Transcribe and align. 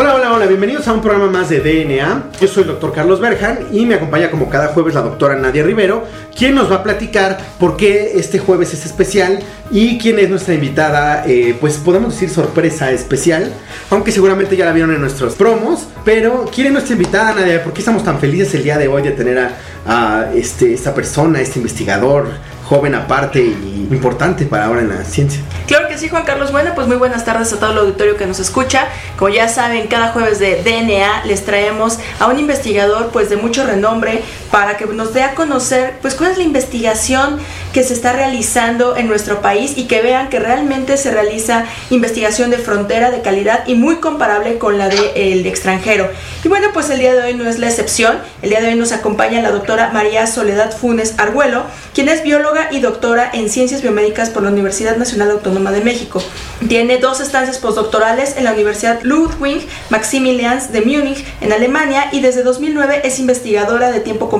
Hola, 0.00 0.14
hola, 0.14 0.32
hola, 0.32 0.46
bienvenidos 0.46 0.88
a 0.88 0.94
un 0.94 1.02
programa 1.02 1.30
más 1.30 1.50
de 1.50 1.60
DNA. 1.60 2.30
Yo 2.40 2.48
soy 2.48 2.62
el 2.62 2.70
doctor 2.70 2.90
Carlos 2.90 3.20
Berjan 3.20 3.66
y 3.70 3.84
me 3.84 3.96
acompaña 3.96 4.30
como 4.30 4.48
cada 4.48 4.68
jueves 4.68 4.94
la 4.94 5.02
doctora 5.02 5.36
Nadia 5.36 5.62
Rivero, 5.62 6.04
quien 6.34 6.54
nos 6.54 6.72
va 6.72 6.76
a 6.76 6.82
platicar 6.82 7.36
por 7.58 7.76
qué 7.76 8.12
este 8.14 8.38
jueves 8.38 8.72
es 8.72 8.86
especial 8.86 9.40
y 9.70 9.98
quién 9.98 10.18
es 10.18 10.30
nuestra 10.30 10.54
invitada, 10.54 11.24
eh, 11.26 11.54
pues 11.60 11.76
podemos 11.76 12.14
decir 12.14 12.30
sorpresa 12.30 12.90
especial, 12.92 13.52
aunque 13.90 14.10
seguramente 14.10 14.56
ya 14.56 14.64
la 14.64 14.72
vieron 14.72 14.94
en 14.94 15.02
nuestros 15.02 15.34
promos, 15.34 15.86
pero 16.02 16.46
¿quién 16.50 16.68
es 16.68 16.72
nuestra 16.72 16.94
invitada 16.94 17.34
Nadia? 17.34 17.62
¿Por 17.62 17.74
qué 17.74 17.80
estamos 17.80 18.02
tan 18.02 18.18
felices 18.18 18.54
el 18.54 18.64
día 18.64 18.78
de 18.78 18.88
hoy 18.88 19.02
de 19.02 19.10
tener 19.10 19.38
a, 19.38 19.52
a 19.86 20.32
este, 20.32 20.72
esta 20.72 20.94
persona, 20.94 21.42
este 21.42 21.58
investigador? 21.58 22.26
joven 22.70 22.94
aparte 22.94 23.40
y 23.42 23.88
importante 23.90 24.46
para 24.46 24.66
ahora 24.66 24.80
en 24.82 24.90
la 24.90 25.02
ciencia. 25.02 25.40
Claro 25.70 25.86
que 25.86 25.96
sí, 25.98 26.08
Juan 26.08 26.24
Carlos. 26.24 26.50
Bueno, 26.50 26.72
pues 26.74 26.88
muy 26.88 26.96
buenas 26.96 27.24
tardes 27.24 27.52
a 27.52 27.60
todo 27.60 27.70
el 27.70 27.78
auditorio 27.78 28.16
que 28.16 28.26
nos 28.26 28.40
escucha. 28.40 28.88
Como 29.16 29.28
ya 29.28 29.46
saben, 29.46 29.86
cada 29.86 30.08
jueves 30.08 30.40
de 30.40 30.64
DNA 30.64 31.26
les 31.26 31.44
traemos 31.44 32.00
a 32.18 32.26
un 32.26 32.40
investigador 32.40 33.10
pues 33.12 33.30
de 33.30 33.36
mucho 33.36 33.64
renombre 33.64 34.24
para 34.50 34.76
que 34.76 34.86
nos 34.86 35.14
dé 35.14 35.22
a 35.22 35.34
conocer 35.34 35.94
pues 36.02 36.14
cuál 36.14 36.32
es 36.32 36.38
la 36.38 36.44
investigación 36.44 37.38
que 37.72 37.84
se 37.84 37.94
está 37.94 38.12
realizando 38.12 38.96
en 38.96 39.06
nuestro 39.06 39.40
país 39.40 39.74
y 39.76 39.84
que 39.84 40.02
vean 40.02 40.28
que 40.28 40.40
realmente 40.40 40.96
se 40.96 41.10
realiza 41.10 41.66
investigación 41.90 42.50
de 42.50 42.58
frontera 42.58 43.10
de 43.10 43.22
calidad 43.22 43.66
y 43.66 43.74
muy 43.74 43.96
comparable 43.96 44.58
con 44.58 44.76
la 44.76 44.88
del 44.88 45.42
de, 45.42 45.48
extranjero. 45.48 46.08
Y 46.42 46.48
bueno, 46.48 46.68
pues 46.72 46.90
el 46.90 46.98
día 46.98 47.14
de 47.14 47.22
hoy 47.22 47.34
no 47.34 47.48
es 47.48 47.58
la 47.58 47.68
excepción. 47.68 48.18
El 48.42 48.50
día 48.50 48.60
de 48.60 48.68
hoy 48.68 48.74
nos 48.74 48.92
acompaña 48.92 49.40
la 49.40 49.52
doctora 49.52 49.90
María 49.92 50.26
Soledad 50.26 50.76
Funes 50.76 51.14
Arguelo, 51.18 51.62
quien 51.94 52.08
es 52.08 52.22
bióloga 52.22 52.68
y 52.72 52.80
doctora 52.80 53.30
en 53.32 53.50
Ciencias 53.50 53.82
Biomédicas 53.82 54.30
por 54.30 54.42
la 54.42 54.50
Universidad 54.50 54.96
Nacional 54.96 55.30
Autónoma 55.30 55.70
de 55.70 55.82
México. 55.82 56.20
Tiene 56.68 56.98
dos 56.98 57.20
estancias 57.20 57.58
postdoctorales 57.58 58.36
en 58.36 58.44
la 58.44 58.52
Universidad 58.52 59.00
Ludwig 59.02 59.68
Maximilians 59.90 60.72
de 60.72 60.80
Múnich, 60.80 61.24
en 61.40 61.52
Alemania, 61.52 62.08
y 62.12 62.20
desde 62.20 62.42
2009 62.42 63.02
es 63.04 63.18
investigadora 63.20 63.92
de 63.92 64.00
tiempo 64.00 64.28
completo 64.28 64.39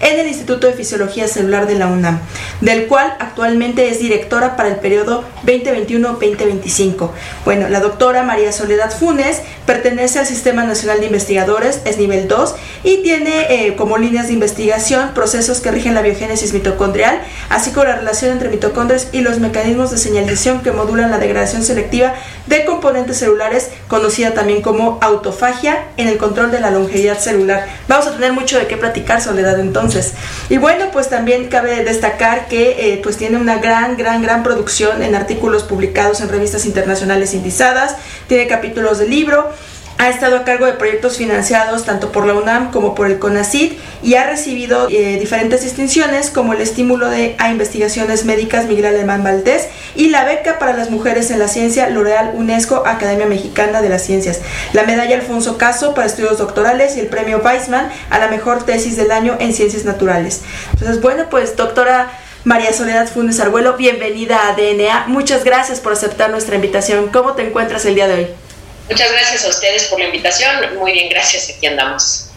en 0.00 0.20
el 0.20 0.26
Instituto 0.26 0.66
de 0.66 0.72
Fisiología 0.74 1.28
Celular 1.28 1.66
de 1.66 1.74
la 1.74 1.86
UNAM, 1.86 2.20
del 2.60 2.86
cual 2.86 3.14
actualmente 3.18 3.88
es 3.88 3.98
directora 3.98 4.56
para 4.56 4.68
el 4.68 4.76
periodo 4.76 5.24
2021-2025. 5.46 7.10
Bueno, 7.44 7.68
la 7.68 7.80
doctora 7.80 8.22
María 8.22 8.52
Soledad 8.52 8.90
Funes 8.90 9.40
pertenece 9.66 10.18
al 10.18 10.26
Sistema 10.26 10.64
Nacional 10.64 11.00
de 11.00 11.06
Investigadores, 11.06 11.80
es 11.84 11.98
nivel 11.98 12.28
2, 12.28 12.54
y 12.84 13.02
tiene 13.02 13.46
eh, 13.48 13.76
como 13.76 13.98
líneas 13.98 14.26
de 14.26 14.34
investigación 14.34 15.10
procesos 15.14 15.60
que 15.60 15.70
rigen 15.70 15.94
la 15.94 16.02
biogénesis 16.02 16.52
mitocondrial, 16.52 17.20
así 17.48 17.70
como 17.70 17.86
la 17.86 17.96
relación 17.96 18.32
entre 18.32 18.48
mitocondrias 18.48 19.08
y 19.12 19.20
los 19.20 19.38
mecanismos 19.38 19.90
de 19.90 19.98
señalización 19.98 20.62
que 20.62 20.72
modulan 20.72 21.10
la 21.10 21.18
degradación 21.18 21.62
selectiva 21.62 22.14
de 22.46 22.64
componentes 22.64 23.18
celulares, 23.18 23.70
conocida 23.88 24.34
también 24.34 24.62
como 24.62 24.98
autofagia, 25.00 25.84
en 25.96 26.08
el 26.08 26.18
control 26.18 26.50
de 26.50 26.60
la 26.60 26.70
longevidad 26.70 27.18
celular. 27.18 27.66
Vamos 27.88 28.06
a 28.06 28.12
tener 28.12 28.32
mucho 28.32 28.58
de 28.58 28.66
qué 28.66 28.76
platicar, 28.76 29.21
Soledad, 29.22 29.58
entonces. 29.60 30.12
Y 30.48 30.58
bueno, 30.58 30.86
pues 30.92 31.08
también 31.08 31.48
cabe 31.48 31.84
destacar 31.84 32.48
que 32.48 32.94
eh, 32.94 33.00
pues 33.02 33.16
tiene 33.16 33.38
una 33.38 33.58
gran, 33.58 33.96
gran, 33.96 34.22
gran 34.22 34.42
producción 34.42 35.02
en 35.02 35.14
artículos 35.14 35.62
publicados 35.62 36.20
en 36.20 36.28
revistas 36.28 36.66
internacionales 36.66 37.34
indizadas, 37.34 37.96
tiene 38.26 38.46
capítulos 38.46 38.98
de 38.98 39.08
libro, 39.08 39.50
ha 39.98 40.08
estado 40.08 40.36
a 40.36 40.44
cargo 40.44 40.66
de 40.66 40.72
proyectos 40.72 41.16
financiados 41.16 41.84
tanto 41.84 42.12
por 42.12 42.26
la 42.26 42.34
UNAM 42.34 42.70
como 42.70 42.94
por 42.94 43.06
el 43.06 43.18
CONACYT 43.18 43.78
y 44.02 44.14
ha 44.14 44.28
recibido 44.28 44.88
eh, 44.90 45.18
diferentes 45.18 45.62
distinciones 45.62 46.30
como 46.30 46.52
el 46.52 46.60
estímulo 46.60 47.08
de, 47.08 47.36
a 47.38 47.50
investigaciones 47.50 48.24
médicas 48.24 48.66
Miguel 48.66 48.86
Alemán 48.86 49.22
Valdés 49.22 49.68
y 49.94 50.08
la 50.08 50.24
beca 50.24 50.58
para 50.58 50.76
las 50.76 50.90
mujeres 50.90 51.30
en 51.30 51.38
la 51.38 51.48
ciencia 51.48 51.88
L'Oreal 51.88 52.32
UNESCO 52.34 52.82
Academia 52.86 53.26
Mexicana 53.26 53.82
de 53.82 53.88
las 53.88 54.02
Ciencias, 54.02 54.40
la 54.72 54.84
medalla 54.84 55.14
Alfonso 55.14 55.58
Caso 55.58 55.94
para 55.94 56.06
estudios 56.06 56.38
doctorales 56.38 56.96
y 56.96 57.00
el 57.00 57.06
premio 57.06 57.40
Weizmann 57.44 57.88
a 58.10 58.18
la 58.18 58.28
mejor 58.28 58.64
tesis 58.64 58.96
del 58.96 59.12
año 59.12 59.36
en 59.38 59.54
ciencias 59.54 59.84
naturales. 59.84 60.42
Entonces, 60.72 61.00
bueno, 61.00 61.24
pues 61.30 61.56
doctora 61.56 62.10
María 62.44 62.72
Soledad 62.72 63.08
Funes 63.08 63.38
Arguelo, 63.38 63.76
bienvenida 63.76 64.48
a 64.48 64.54
DNA. 64.54 65.04
Muchas 65.06 65.44
gracias 65.44 65.78
por 65.78 65.92
aceptar 65.92 66.30
nuestra 66.30 66.56
invitación. 66.56 67.08
¿Cómo 67.12 67.34
te 67.34 67.46
encuentras 67.46 67.84
el 67.84 67.94
día 67.94 68.08
de 68.08 68.14
hoy? 68.14 68.26
Muchas 68.88 69.12
gracias 69.12 69.44
a 69.44 69.48
ustedes 69.48 69.84
por 69.84 69.98
la 69.98 70.06
invitación. 70.06 70.78
Muy 70.78 70.92
bien, 70.92 71.08
gracias. 71.08 71.50
Aquí 71.56 71.66
andamos. 71.66 72.30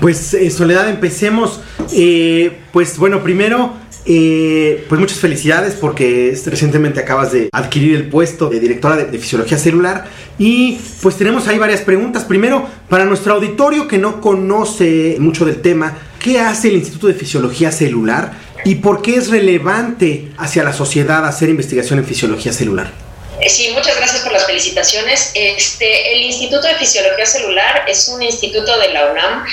Pues 0.00 0.34
eh, 0.34 0.50
Soledad, 0.50 0.88
empecemos. 0.88 1.60
Eh, 1.92 2.58
pues 2.72 2.98
bueno, 2.98 3.22
primero, 3.22 3.74
eh, 4.04 4.84
pues 4.88 5.00
muchas 5.00 5.18
felicidades 5.18 5.74
porque 5.74 6.36
recientemente 6.46 7.00
acabas 7.00 7.32
de 7.32 7.48
adquirir 7.52 7.96
el 7.96 8.08
puesto 8.08 8.48
de 8.48 8.60
directora 8.60 8.96
de, 8.96 9.06
de, 9.06 9.18
fisiología 9.18 9.58
celular 9.58 10.06
y 10.38 10.78
pues 11.02 11.16
tenemos 11.16 11.46
ahí 11.48 11.58
varias 11.58 11.80
preguntas. 11.82 12.24
Primero, 12.24 12.68
para 12.88 13.04
nuestro 13.04 13.34
auditorio 13.34 13.86
que 13.86 13.98
no 13.98 14.20
conoce 14.20 15.16
mucho 15.20 15.44
del 15.44 15.62
tema, 15.62 15.96
¿qué 16.18 16.40
hace 16.40 16.68
el 16.68 16.74
Instituto 16.74 17.06
de 17.06 17.14
Fisiología 17.14 17.70
Celular 17.70 18.32
y 18.64 18.76
por 18.76 19.02
qué 19.02 19.16
es 19.16 19.28
relevante 19.28 20.32
hacia 20.38 20.64
la 20.64 20.72
sociedad 20.72 21.24
hacer 21.24 21.48
investigación 21.48 22.00
en 22.00 22.04
fisiología 22.04 22.52
celular? 22.52 23.05
Sí, 23.48 23.70
muchas 23.70 23.96
gracias 23.96 24.22
por 24.22 24.32
las 24.32 24.44
felicitaciones. 24.46 25.30
Este, 25.34 26.12
el 26.12 26.22
Instituto 26.22 26.66
de 26.66 26.74
Fisiología 26.74 27.26
Celular 27.26 27.84
es 27.86 28.08
un 28.08 28.22
instituto 28.22 28.76
de 28.78 28.88
la 28.88 29.06
UNAM 29.06 29.46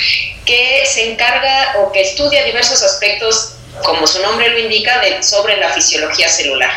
que 0.45 0.83
se 0.85 1.11
encarga 1.11 1.75
o 1.79 1.91
que 1.91 2.01
estudia 2.01 2.43
diversos 2.43 2.81
aspectos 2.81 3.53
como 3.81 4.05
su 4.05 4.21
nombre 4.21 4.49
lo 4.49 4.59
indica, 4.59 5.01
sobre 5.21 5.57
la 5.57 5.69
fisiología 5.69 6.29
celular. 6.29 6.69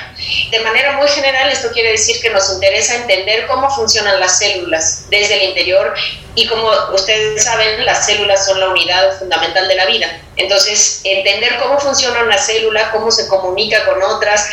De 0.50 0.60
manera 0.60 0.92
muy 0.92 1.08
general, 1.08 1.50
esto 1.50 1.70
quiere 1.70 1.92
decir 1.92 2.20
que 2.20 2.30
nos 2.30 2.50
interesa 2.50 2.96
entender 2.96 3.46
cómo 3.46 3.68
funcionan 3.70 4.18
las 4.18 4.38
células 4.38 5.04
desde 5.10 5.34
el 5.34 5.50
interior 5.50 5.94
y 6.34 6.46
como 6.46 6.70
ustedes 6.94 7.44
saben, 7.44 7.84
las 7.84 8.06
células 8.06 8.46
son 8.46 8.60
la 8.60 8.68
unidad 8.68 9.18
fundamental 9.18 9.68
de 9.68 9.74
la 9.74 9.86
vida. 9.86 10.20
Entonces, 10.36 11.00
entender 11.04 11.58
cómo 11.58 11.78
funciona 11.78 12.22
una 12.22 12.38
célula, 12.38 12.90
cómo 12.90 13.10
se 13.10 13.28
comunica 13.28 13.84
con 13.84 14.02
otras, 14.02 14.48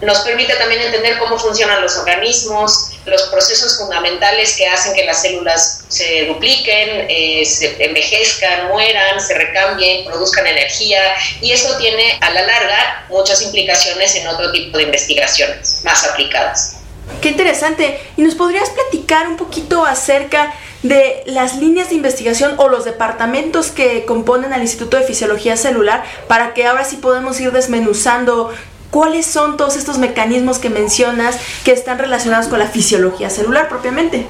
nos 0.00 0.20
permite 0.20 0.54
también 0.54 0.80
entender 0.80 1.18
cómo 1.18 1.38
funcionan 1.38 1.82
los 1.82 1.96
organismos, 1.96 2.92
los 3.04 3.22
procesos 3.24 3.78
fundamentales 3.78 4.56
que 4.56 4.66
hacen 4.66 4.94
que 4.94 5.04
las 5.04 5.22
células 5.22 5.84
se 5.88 6.26
dupliquen, 6.26 7.06
eh, 7.08 7.44
se 7.44 7.82
envejezcan, 7.84 8.68
mueran, 8.68 9.20
se 9.20 9.34
recambien, 9.34 10.04
produzcan 10.04 10.46
energía 10.46 11.00
y 11.40 11.52
eso 11.52 11.76
tiene 11.78 12.18
a 12.20 12.30
la 12.30 12.42
larga 12.42 13.06
muchas 13.08 13.42
implicaciones 13.42 14.14
en 14.14 14.28
otro 14.28 14.52
tipo 14.52 14.78
de 14.78 14.84
investigaciones 14.84 15.80
más 15.84 16.04
aplicadas. 16.04 16.76
Qué 17.20 17.30
interesante. 17.30 17.98
¿Y 18.16 18.22
nos 18.22 18.34
podrías 18.34 18.68
platicar 18.70 19.26
un 19.26 19.36
poquito 19.36 19.84
acerca 19.84 20.54
de 20.82 21.24
las 21.26 21.56
líneas 21.56 21.88
de 21.88 21.96
investigación 21.96 22.54
o 22.58 22.68
los 22.68 22.84
departamentos 22.84 23.72
que 23.72 24.04
componen 24.04 24.52
al 24.52 24.62
Instituto 24.62 24.96
de 24.96 25.02
Fisiología 25.02 25.56
Celular 25.56 26.04
para 26.28 26.54
que 26.54 26.66
ahora 26.66 26.84
sí 26.84 26.96
podemos 26.96 27.40
ir 27.40 27.50
desmenuzando 27.50 28.54
¿Cuáles 28.90 29.26
son 29.26 29.56
todos 29.56 29.76
estos 29.76 29.98
mecanismos 29.98 30.58
que 30.58 30.70
mencionas 30.70 31.36
que 31.64 31.72
están 31.72 31.98
relacionados 31.98 32.48
con 32.48 32.58
la 32.58 32.66
fisiología 32.66 33.28
celular 33.28 33.68
propiamente? 33.68 34.26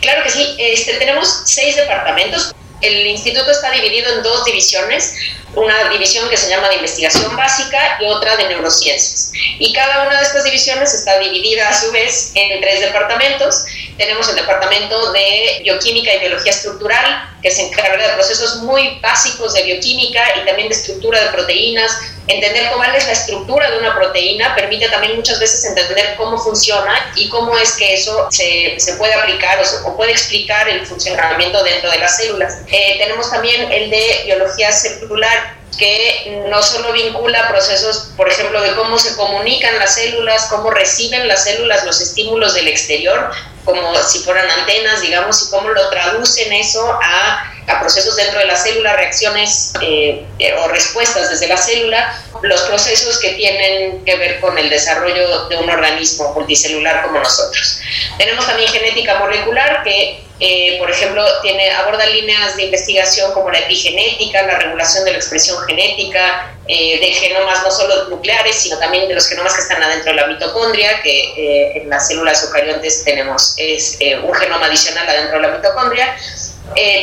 Claro 0.00 0.22
que 0.22 0.30
sí, 0.30 0.56
este, 0.58 0.94
tenemos 0.94 1.42
seis 1.44 1.74
departamentos. 1.76 2.54
El 2.80 3.06
instituto 3.08 3.50
está 3.50 3.72
dividido 3.72 4.12
en 4.14 4.22
dos 4.22 4.44
divisiones, 4.44 5.16
una 5.56 5.88
división 5.90 6.28
que 6.28 6.36
se 6.36 6.48
llama 6.48 6.68
de 6.68 6.76
investigación 6.76 7.34
básica 7.36 7.98
y 8.00 8.04
otra 8.06 8.36
de 8.36 8.48
neurociencias. 8.48 9.32
Y 9.58 9.72
cada 9.72 10.06
una 10.06 10.16
de 10.18 10.22
estas 10.22 10.44
divisiones 10.44 10.94
está 10.94 11.18
dividida 11.18 11.68
a 11.68 11.74
su 11.74 11.90
vez 11.90 12.30
en 12.36 12.60
tres 12.60 12.80
departamentos 12.80 13.64
tenemos 13.98 14.28
el 14.28 14.36
departamento 14.36 15.12
de 15.12 15.60
bioquímica 15.64 16.14
y 16.14 16.20
biología 16.20 16.52
estructural, 16.52 17.28
que 17.42 17.50
se 17.50 17.68
encarga 17.68 18.08
de 18.08 18.14
procesos 18.14 18.56
muy 18.62 18.98
básicos 19.00 19.54
de 19.54 19.62
bioquímica 19.62 20.22
y 20.40 20.46
también 20.46 20.68
de 20.68 20.74
estructura 20.74 21.22
de 21.22 21.30
proteínas. 21.30 21.92
Entender 22.26 22.70
cuál 22.74 22.94
es 22.94 23.06
la 23.06 23.12
estructura 23.12 23.70
de 23.70 23.78
una 23.78 23.94
proteína 23.94 24.54
permite 24.54 24.88
también 24.88 25.16
muchas 25.16 25.40
veces 25.40 25.64
entender 25.64 26.14
cómo 26.16 26.36
funciona 26.36 27.12
y 27.16 27.28
cómo 27.28 27.56
es 27.56 27.72
que 27.72 27.94
eso 27.94 28.28
se, 28.30 28.74
se 28.78 28.94
puede 28.94 29.14
aplicar 29.14 29.58
o, 29.58 29.88
o, 29.88 29.96
puede 29.96 30.12
explicar 30.12 30.68
el 30.68 30.84
funcionamiento 30.86 31.62
dentro 31.64 31.90
de 31.90 31.98
las 31.98 32.16
células. 32.16 32.58
Eh, 32.70 32.96
tenemos 32.98 33.30
también 33.30 33.70
el 33.72 33.88
de 33.88 34.22
biología 34.26 34.70
celular, 34.72 35.57
que 35.76 36.44
no 36.48 36.62
solo 36.62 36.92
vincula 36.92 37.48
procesos, 37.48 38.10
por 38.16 38.28
ejemplo, 38.28 38.60
de 38.60 38.74
cómo 38.74 38.98
se 38.98 39.14
comunican 39.16 39.78
las 39.78 39.94
células, 39.94 40.46
cómo 40.46 40.70
reciben 40.70 41.28
las 41.28 41.44
células 41.44 41.84
los 41.84 42.00
estímulos 42.00 42.54
del 42.54 42.68
exterior, 42.68 43.30
como 43.64 43.94
si 44.02 44.20
fueran 44.20 44.48
antenas, 44.50 45.02
digamos, 45.02 45.46
y 45.46 45.50
cómo 45.50 45.68
lo 45.68 45.90
traducen 45.90 46.52
eso 46.52 46.98
a, 47.02 47.52
a 47.66 47.80
procesos 47.80 48.16
dentro 48.16 48.38
de 48.40 48.46
la 48.46 48.56
célula, 48.56 48.96
reacciones 48.96 49.72
eh, 49.82 50.24
o 50.58 50.68
respuestas 50.68 51.28
desde 51.28 51.48
la 51.48 51.56
célula, 51.56 52.18
los 52.42 52.62
procesos 52.62 53.18
que 53.18 53.32
tienen 53.32 54.04
que 54.04 54.16
ver 54.16 54.40
con 54.40 54.56
el 54.56 54.70
desarrollo 54.70 55.48
de 55.48 55.56
un 55.58 55.68
organismo 55.68 56.32
multicelular 56.32 57.02
como 57.02 57.18
nosotros. 57.18 57.80
Tenemos 58.16 58.46
también 58.46 58.70
genética 58.70 59.18
molecular 59.18 59.82
que 59.84 60.24
eh, 60.40 60.76
por 60.78 60.90
ejemplo, 60.90 61.24
tiene, 61.42 61.70
aborda 61.70 62.06
líneas 62.06 62.56
de 62.56 62.64
investigación 62.64 63.32
como 63.32 63.50
la 63.50 63.58
epigenética, 63.58 64.42
la 64.42 64.58
regulación 64.58 65.04
de 65.04 65.12
la 65.12 65.18
expresión 65.18 65.58
genética, 65.66 66.54
eh, 66.70 67.00
de 67.00 67.06
genomas 67.12 67.62
no 67.62 67.70
solo 67.70 68.10
nucleares, 68.10 68.54
sino 68.54 68.78
también 68.78 69.08
de 69.08 69.14
los 69.14 69.26
genomas 69.26 69.54
que 69.54 69.62
están 69.62 69.82
adentro 69.82 70.12
de 70.12 70.20
la 70.20 70.26
mitocondria, 70.26 71.00
que 71.02 71.20
eh, 71.20 71.78
en 71.78 71.88
las 71.88 72.08
células 72.08 72.44
eucariontes 72.44 73.04
tenemos 73.04 73.54
es, 73.56 73.96
eh, 74.00 74.18
un 74.18 74.34
genoma 74.34 74.66
adicional 74.66 75.08
adentro 75.08 75.40
de 75.40 75.48
la 75.48 75.54
mitocondria. 75.56 76.14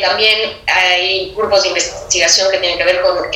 también 0.01 0.61
hay 0.67 1.33
grupos 1.35 1.63
de 1.63 1.69
investigación 1.69 2.51
que 2.51 2.59
tienen 2.59 2.77
que 2.77 2.83
ver 2.83 3.01
con 3.01 3.31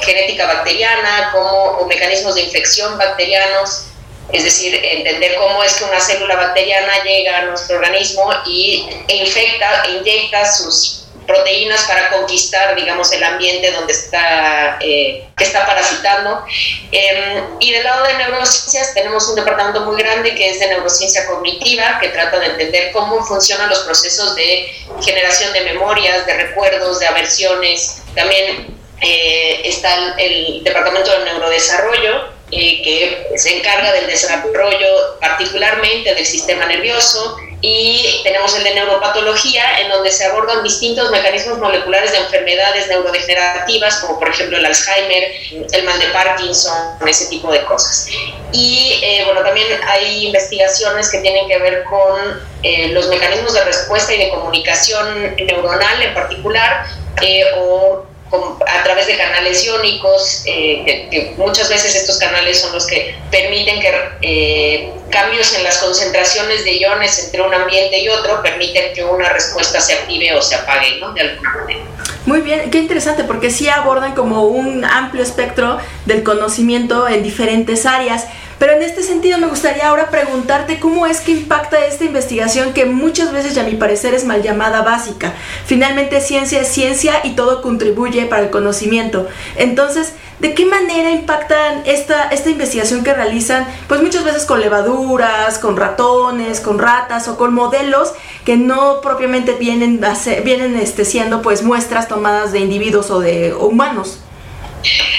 genética 0.00 0.46
bacteriana, 0.46 1.30
como, 1.32 1.80
o 1.80 1.86
mecanismos 1.86 2.36
de 2.36 2.42
infección 2.42 2.96
bacterianos, 2.96 3.87
es 4.32 4.44
decir, 4.44 4.78
entender 4.82 5.36
cómo 5.36 5.62
es 5.64 5.74
que 5.74 5.84
una 5.84 6.00
célula 6.00 6.36
bacteriana 6.36 7.02
llega 7.02 7.38
a 7.38 7.42
nuestro 7.46 7.76
organismo 7.76 8.30
y, 8.46 8.88
e 9.08 9.16
infecta, 9.16 9.84
e 9.86 9.92
inyecta 9.92 10.44
sus 10.52 10.98
proteínas 11.26 11.84
para 11.84 12.10
conquistar, 12.10 12.74
digamos, 12.74 13.12
el 13.12 13.22
ambiente 13.22 13.70
donde 13.70 13.92
está, 13.92 14.78
eh, 14.80 15.28
que 15.36 15.44
está 15.44 15.66
parasitando. 15.66 16.44
Eh, 16.90 17.42
y 17.60 17.70
del 17.70 17.84
lado 17.84 18.06
de 18.06 18.14
neurociencias 18.14 18.94
tenemos 18.94 19.28
un 19.28 19.36
departamento 19.36 19.82
muy 19.82 20.00
grande 20.02 20.34
que 20.34 20.50
es 20.50 20.58
de 20.58 20.68
neurociencia 20.68 21.26
cognitiva, 21.26 21.98
que 22.00 22.08
trata 22.08 22.38
de 22.38 22.46
entender 22.46 22.92
cómo 22.92 23.22
funcionan 23.24 23.68
los 23.68 23.80
procesos 23.80 24.34
de 24.34 24.72
generación 25.02 25.52
de 25.52 25.60
memorias, 25.60 26.26
de 26.26 26.34
recuerdos, 26.34 26.98
de 26.98 27.06
aversiones. 27.06 28.02
También 28.14 28.74
eh, 29.02 29.60
está 29.64 30.16
el 30.16 30.64
departamento 30.64 31.10
de 31.12 31.24
neurodesarrollo, 31.26 32.37
eh, 32.50 32.82
que 32.82 33.38
se 33.38 33.58
encarga 33.58 33.92
del 33.92 34.06
desarrollo 34.06 35.18
particularmente 35.20 36.14
del 36.14 36.26
sistema 36.26 36.66
nervioso 36.66 37.36
y 37.60 38.20
tenemos 38.22 38.56
el 38.56 38.62
de 38.62 38.74
neuropatología 38.74 39.80
en 39.80 39.88
donde 39.88 40.12
se 40.12 40.24
abordan 40.26 40.62
distintos 40.62 41.10
mecanismos 41.10 41.58
moleculares 41.58 42.12
de 42.12 42.18
enfermedades 42.18 42.86
neurodegenerativas 42.86 43.96
como 43.96 44.18
por 44.18 44.28
ejemplo 44.28 44.58
el 44.58 44.64
Alzheimer, 44.64 45.32
el 45.72 45.82
mal 45.82 45.98
de 45.98 46.06
Parkinson, 46.08 46.96
ese 47.06 47.26
tipo 47.26 47.50
de 47.50 47.64
cosas. 47.64 48.08
Y 48.52 49.00
eh, 49.02 49.22
bueno, 49.24 49.42
también 49.42 49.66
hay 49.88 50.26
investigaciones 50.26 51.10
que 51.10 51.18
tienen 51.18 51.48
que 51.48 51.58
ver 51.58 51.82
con 51.84 52.40
eh, 52.62 52.88
los 52.88 53.08
mecanismos 53.08 53.54
de 53.54 53.64
respuesta 53.64 54.14
y 54.14 54.18
de 54.18 54.30
comunicación 54.30 55.34
neuronal 55.36 56.02
en 56.02 56.14
particular 56.14 56.86
eh, 57.22 57.44
o 57.56 58.06
a 58.30 58.82
través 58.82 59.06
de 59.06 59.16
canales 59.16 59.64
iónicos, 59.64 60.42
eh, 60.44 61.08
que, 61.10 61.34
muchas 61.36 61.68
veces 61.68 61.94
estos 61.94 62.18
canales 62.18 62.60
son 62.60 62.72
los 62.72 62.86
que 62.86 63.16
permiten 63.30 63.80
que 63.80 63.92
eh, 64.22 64.92
cambios 65.10 65.54
en 65.54 65.64
las 65.64 65.78
concentraciones 65.78 66.64
de 66.64 66.78
iones 66.78 67.24
entre 67.24 67.42
un 67.42 67.54
ambiente 67.54 67.98
y 67.98 68.08
otro 68.08 68.42
permiten 68.42 68.92
que 68.94 69.04
una 69.04 69.28
respuesta 69.30 69.80
se 69.80 69.94
active 69.94 70.34
o 70.34 70.42
se 70.42 70.56
apague, 70.56 70.98
¿no? 71.00 71.12
De 71.12 71.22
alguna 71.22 71.54
manera. 71.54 71.80
Muy 72.26 72.42
bien, 72.42 72.70
qué 72.70 72.78
interesante, 72.78 73.24
porque 73.24 73.50
sí 73.50 73.68
abordan 73.68 74.14
como 74.14 74.44
un 74.44 74.84
amplio 74.84 75.22
espectro 75.22 75.78
del 76.04 76.22
conocimiento 76.22 77.08
en 77.08 77.22
diferentes 77.22 77.86
áreas. 77.86 78.26
Pero 78.58 78.72
en 78.72 78.82
este 78.82 79.02
sentido 79.02 79.38
me 79.38 79.46
gustaría 79.46 79.88
ahora 79.88 80.10
preguntarte 80.10 80.80
cómo 80.80 81.06
es 81.06 81.20
que 81.20 81.32
impacta 81.32 81.84
esta 81.86 82.04
investigación 82.04 82.72
que 82.72 82.86
muchas 82.86 83.32
veces, 83.32 83.56
a 83.56 83.62
mi 83.62 83.74
parecer, 83.74 84.14
es 84.14 84.24
mal 84.24 84.42
llamada 84.42 84.82
básica. 84.82 85.32
Finalmente, 85.64 86.20
ciencia 86.20 86.60
es 86.60 86.68
ciencia 86.68 87.20
y 87.22 87.30
todo 87.30 87.62
contribuye 87.62 88.26
para 88.26 88.42
el 88.42 88.50
conocimiento. 88.50 89.28
Entonces, 89.56 90.14
¿de 90.40 90.54
qué 90.54 90.66
manera 90.66 91.10
impactan 91.10 91.82
esta, 91.86 92.28
esta 92.30 92.50
investigación 92.50 93.04
que 93.04 93.14
realizan? 93.14 93.66
Pues 93.86 94.02
muchas 94.02 94.24
veces 94.24 94.44
con 94.44 94.60
levaduras, 94.60 95.58
con 95.58 95.76
ratones, 95.76 96.60
con 96.60 96.78
ratas 96.78 97.28
o 97.28 97.36
con 97.36 97.54
modelos 97.54 98.12
que 98.44 98.56
no 98.56 99.00
propiamente 99.02 99.52
vienen, 99.52 100.00
vienen 100.44 100.76
este, 100.76 101.04
siendo 101.04 101.42
pues 101.42 101.62
muestras 101.62 102.08
tomadas 102.08 102.50
de 102.50 102.60
individuos 102.60 103.10
o 103.10 103.20
de 103.20 103.54
humanos. 103.54 104.20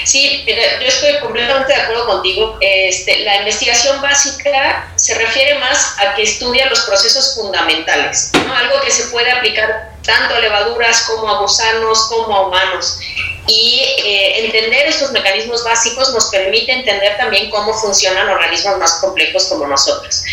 Sí, 0.04 0.44
yo 0.46 0.86
estoy 0.86 1.18
completamente 1.20 1.72
de 1.72 1.80
acuerdo 1.80 2.06
contigo. 2.06 2.58
Este, 2.60 3.20
la 3.20 3.36
investigación 3.36 4.00
básica 4.00 4.92
se 4.96 5.14
refiere 5.14 5.58
más 5.58 5.96
a 5.98 6.14
que 6.14 6.22
estudia 6.22 6.66
los 6.66 6.80
procesos 6.80 7.34
fundamentales, 7.34 8.30
¿no? 8.44 8.54
algo 8.54 8.80
que 8.80 8.90
se 8.90 9.08
puede 9.08 9.30
aplicar 9.30 9.90
tanto 10.02 10.34
a 10.34 10.40
levaduras 10.40 11.02
como 11.02 11.28
a 11.28 11.40
gusanos 11.40 12.08
como 12.08 12.34
a 12.34 12.46
humanos. 12.48 12.98
Y 13.46 13.80
eh, 14.04 14.44
entender 14.44 14.86
estos 14.86 15.12
mecanismos 15.12 15.64
básicos 15.64 16.12
nos 16.12 16.26
permite 16.26 16.72
entender 16.72 17.16
también 17.16 17.50
cómo 17.50 17.72
funcionan 17.74 18.28
organismos 18.28 18.78
más 18.78 18.92
complejos 19.00 19.46
como 19.46 19.66
nosotros. 19.66 20.24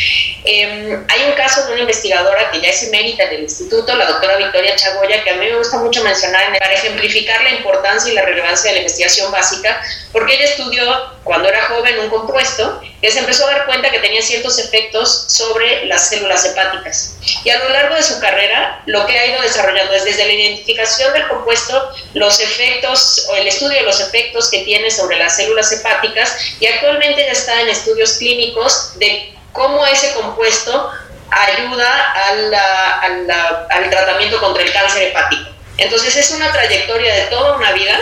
Eh, 0.43 0.99
hay 1.07 1.23
un 1.29 1.33
caso 1.33 1.65
de 1.65 1.73
una 1.73 1.81
investigadora 1.81 2.51
que 2.51 2.61
ya 2.61 2.69
es 2.69 2.83
emérita 2.83 3.25
del 3.27 3.41
instituto, 3.41 3.95
la 3.95 4.05
doctora 4.05 4.37
Victoria 4.37 4.75
Chagoya, 4.75 5.23
que 5.23 5.31
a 5.31 5.35
mí 5.35 5.45
me 5.45 5.57
gusta 5.57 5.77
mucho 5.77 6.03
mencionar 6.03 6.57
para 6.57 6.73
ejemplificar 6.73 7.43
la 7.43 7.51
importancia 7.51 8.11
y 8.11 8.15
la 8.15 8.21
relevancia 8.21 8.69
de 8.69 8.75
la 8.75 8.81
investigación 8.81 9.31
básica, 9.31 9.81
porque 10.11 10.35
ella 10.35 10.45
estudió 10.45 11.17
cuando 11.23 11.49
era 11.49 11.65
joven 11.65 11.99
un 11.99 12.09
compuesto 12.09 12.81
que 13.01 13.11
se 13.11 13.19
empezó 13.19 13.45
a 13.45 13.51
dar 13.51 13.65
cuenta 13.65 13.91
que 13.91 13.99
tenía 13.99 14.21
ciertos 14.21 14.57
efectos 14.57 15.25
sobre 15.27 15.85
las 15.85 16.09
células 16.09 16.45
hepáticas. 16.45 17.17
Y 17.43 17.49
a 17.49 17.59
lo 17.59 17.69
largo 17.69 17.95
de 17.95 18.03
su 18.03 18.19
carrera, 18.19 18.81
lo 18.85 19.05
que 19.05 19.19
ha 19.19 19.25
ido 19.27 19.41
desarrollando 19.41 19.93
es 19.93 20.05
desde 20.05 20.25
la 20.25 20.31
identificación 20.31 21.13
del 21.13 21.27
compuesto, 21.27 21.91
los 22.13 22.39
efectos 22.39 22.96
o 23.29 23.35
el 23.35 23.47
estudio 23.47 23.77
de 23.77 23.83
los 23.83 23.99
efectos 23.99 24.49
que 24.49 24.63
tiene 24.63 24.89
sobre 24.91 25.17
las 25.17 25.35
células 25.35 25.71
hepáticas 25.71 26.35
y 26.59 26.67
actualmente 26.67 27.25
ya 27.25 27.31
está 27.31 27.61
en 27.61 27.69
estudios 27.69 28.13
clínicos 28.13 28.97
de 28.99 29.33
cómo 29.51 29.85
ese 29.85 30.13
compuesto 30.13 30.91
ayuda 31.29 32.13
a 32.13 32.33
la, 32.35 32.99
a 32.99 33.09
la, 33.09 33.67
al 33.69 33.89
tratamiento 33.89 34.39
contra 34.39 34.63
el 34.63 34.71
cáncer 34.71 35.03
hepático. 35.03 35.49
Entonces 35.77 36.15
es 36.15 36.31
una 36.31 36.51
trayectoria 36.51 37.13
de 37.13 37.21
toda 37.23 37.55
una 37.55 37.71
vida 37.73 37.99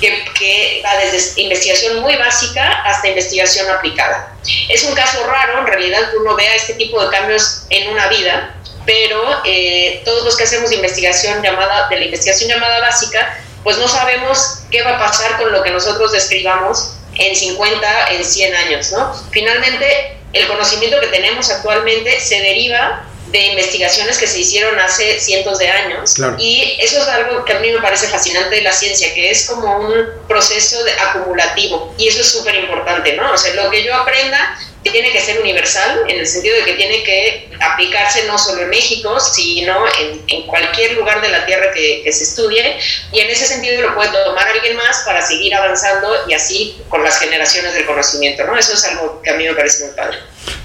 que, 0.00 0.24
que, 0.36 0.82
va 0.84 0.96
desde 0.96 1.40
investigación 1.40 2.00
muy 2.00 2.16
básica 2.16 2.82
hasta 2.84 3.08
investigación 3.08 3.70
aplicada. 3.70 4.34
Es 4.68 4.82
un 4.84 4.94
caso 4.94 5.24
raro, 5.26 5.60
en 5.60 5.66
realidad, 5.66 6.10
que 6.10 6.16
uno 6.16 6.34
vea 6.34 6.54
este 6.56 6.74
tipo 6.74 7.02
de 7.04 7.10
cambios 7.16 7.66
en 7.70 7.88
una 7.90 8.08
vida, 8.08 8.56
pero 8.84 9.40
eh, 9.44 10.02
todos 10.04 10.24
los 10.24 10.36
que 10.36 10.42
hacemos 10.42 10.72
investigación 10.72 11.40
llamada, 11.40 11.88
de 11.88 11.96
la 11.96 12.04
investigación 12.06 12.50
llamada 12.50 12.80
básica, 12.80 13.38
pues 13.64 13.78
no 13.78 13.88
sabemos 13.88 14.60
qué 14.70 14.82
va 14.82 14.96
a 14.96 14.98
pasar 14.98 15.38
con 15.38 15.52
lo 15.52 15.62
que 15.62 15.70
nosotros 15.70 16.12
describamos 16.12 16.94
en 17.16 17.36
50, 17.36 18.08
en 18.12 18.24
100 18.24 18.54
años, 18.54 18.92
¿no? 18.92 19.12
Finalmente, 19.30 20.16
el 20.32 20.46
conocimiento 20.48 21.00
que 21.00 21.08
tenemos 21.08 21.50
actualmente 21.50 22.20
se 22.20 22.40
deriva 22.40 23.06
de 23.26 23.46
investigaciones 23.46 24.18
que 24.18 24.26
se 24.26 24.40
hicieron 24.40 24.78
hace 24.78 25.18
cientos 25.18 25.58
de 25.58 25.68
años. 25.68 26.14
Claro. 26.14 26.36
Y 26.38 26.76
eso 26.80 27.00
es 27.00 27.08
algo 27.08 27.44
que 27.44 27.54
a 27.54 27.60
mí 27.60 27.70
me 27.70 27.80
parece 27.80 28.06
fascinante 28.08 28.56
de 28.56 28.62
la 28.62 28.72
ciencia, 28.72 29.12
que 29.14 29.30
es 29.30 29.46
como 29.46 29.78
un 29.78 29.94
proceso 30.28 30.84
de 30.84 30.92
acumulativo. 30.92 31.94
Y 31.96 32.08
eso 32.08 32.20
es 32.20 32.30
súper 32.30 32.56
importante, 32.56 33.14
¿no? 33.14 33.32
O 33.32 33.38
sea, 33.38 33.54
lo 33.54 33.70
que 33.70 33.84
yo 33.84 33.94
aprenda 33.94 34.58
tiene 34.90 35.12
que 35.12 35.20
ser 35.20 35.40
universal, 35.40 36.04
en 36.08 36.18
el 36.18 36.26
sentido 36.26 36.56
de 36.56 36.64
que 36.64 36.74
tiene 36.74 37.02
que 37.04 37.48
aplicarse 37.60 38.24
no 38.24 38.38
solo 38.38 38.62
en 38.62 38.70
México, 38.70 39.18
sino 39.20 39.84
en, 39.98 40.42
cualquier 40.46 40.92
lugar 40.94 41.20
de 41.22 41.28
la 41.28 41.46
Tierra 41.46 41.72
que, 41.72 42.02
que, 42.04 42.12
se 42.12 42.24
estudie, 42.24 42.78
y 43.12 43.20
en 43.20 43.30
ese 43.30 43.46
sentido 43.46 43.80
lo 43.80 43.94
puede 43.94 44.10
tomar 44.10 44.46
alguien 44.48 44.76
más 44.76 45.02
para 45.04 45.22
seguir 45.22 45.54
avanzando 45.54 46.24
y 46.28 46.34
así 46.34 46.76
con 46.88 47.02
las 47.04 47.18
generaciones 47.18 47.74
del 47.74 47.86
conocimiento, 47.86 48.44
¿no? 48.44 48.58
Eso 48.58 48.74
es 48.74 48.84
algo 48.84 49.22
que 49.22 49.30
a 49.30 49.34
mí 49.34 49.46
me 49.46 49.54
parece 49.54 49.84
muy 49.84 49.94
padre. 49.94 50.18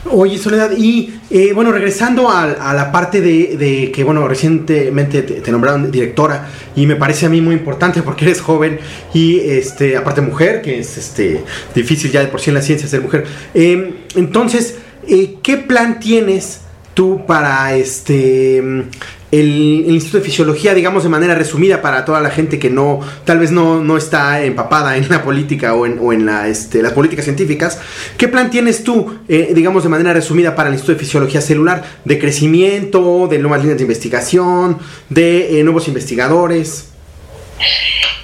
Oye, 0.10 0.38
Soledad, 0.38 0.72
y 0.78 1.20
eh, 1.30 1.52
bueno, 1.54 1.72
regresando 1.72 2.30
a, 2.30 2.74
la 2.74 2.92
parte 2.92 3.20
de, 3.22 3.92
que, 3.94 4.04
bueno, 4.04 4.28
recientemente 4.28 5.22
te, 5.22 5.52
nombraron 5.52 5.92
directora, 5.92 6.48
y 6.76 6.86
me 6.86 6.96
parece 6.96 7.26
a 7.26 7.30
mí 7.30 7.42
muy 7.42 7.56
importante 7.56 8.02
porque 8.02 8.26
eres 8.26 8.42
joven 8.42 8.80
y, 9.14 9.40
este, 9.40 9.98
aparte 9.98 10.22
mujer, 10.22 10.62
que 10.62 10.80
es 10.80 10.98
este, 10.98 11.44
difícil 11.76 12.12
ya 12.12 12.22
de 12.22 12.28
por 12.28 12.40
sí 12.40 12.50
en 12.50 12.56
la 12.56 12.62
ciencia 12.62 12.88
ser 12.88 13.02
mujer. 13.02 13.26
Eh, 13.54 14.06
entonces, 14.16 14.78
eh, 15.08 15.36
¿qué 15.44 15.58
plan 15.58 16.00
tienes 16.00 16.62
tú 16.94 17.26
para 17.26 17.76
este 17.76 18.86
el, 19.32 19.86
Instituto 19.88 20.20
de 20.20 20.24
Fisiología, 20.24 20.74
digamos 20.74 21.04
de 21.04 21.10
manera 21.10 21.36
resumida 21.36 21.82
para 21.82 22.06
toda 22.06 22.22
la 22.22 22.30
gente 22.30 22.60
que 22.60 22.70
no, 22.70 23.00
tal 23.26 23.40
vez 23.40 23.52
no, 23.52 23.82
no 23.82 23.98
está 23.98 24.42
empapada 24.44 24.98
en 24.98 25.10
la 25.10 25.24
política 25.24 25.74
o 25.74 25.86
en, 25.86 26.26
la, 26.26 26.48
este, 26.48 26.82
las 26.82 26.94
políticas 26.94 27.26
científicas, 27.26 27.80
¿qué 28.18 28.28
plan 28.28 28.50
tienes 28.50 28.84
tú, 28.84 29.20
eh, 29.28 29.52
digamos 29.54 29.84
de 29.84 29.90
manera 29.90 30.14
resumida 30.14 30.56
para 30.56 30.70
el 30.70 30.76
Instituto 30.76 30.98
de 30.98 31.06
Fisiología 31.06 31.42
Celular, 31.42 31.84
de 32.06 32.20
crecimiento, 32.20 33.28
de 33.30 33.40
nuevas 33.40 33.62
líneas 33.62 33.78
de 33.78 33.84
investigación, 33.84 34.80
de 35.10 35.60
eh, 35.60 35.64
nuevos 35.64 35.88
investigadores? 35.88 36.86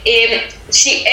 Eh, 0.05 0.43
sí, 0.69 1.03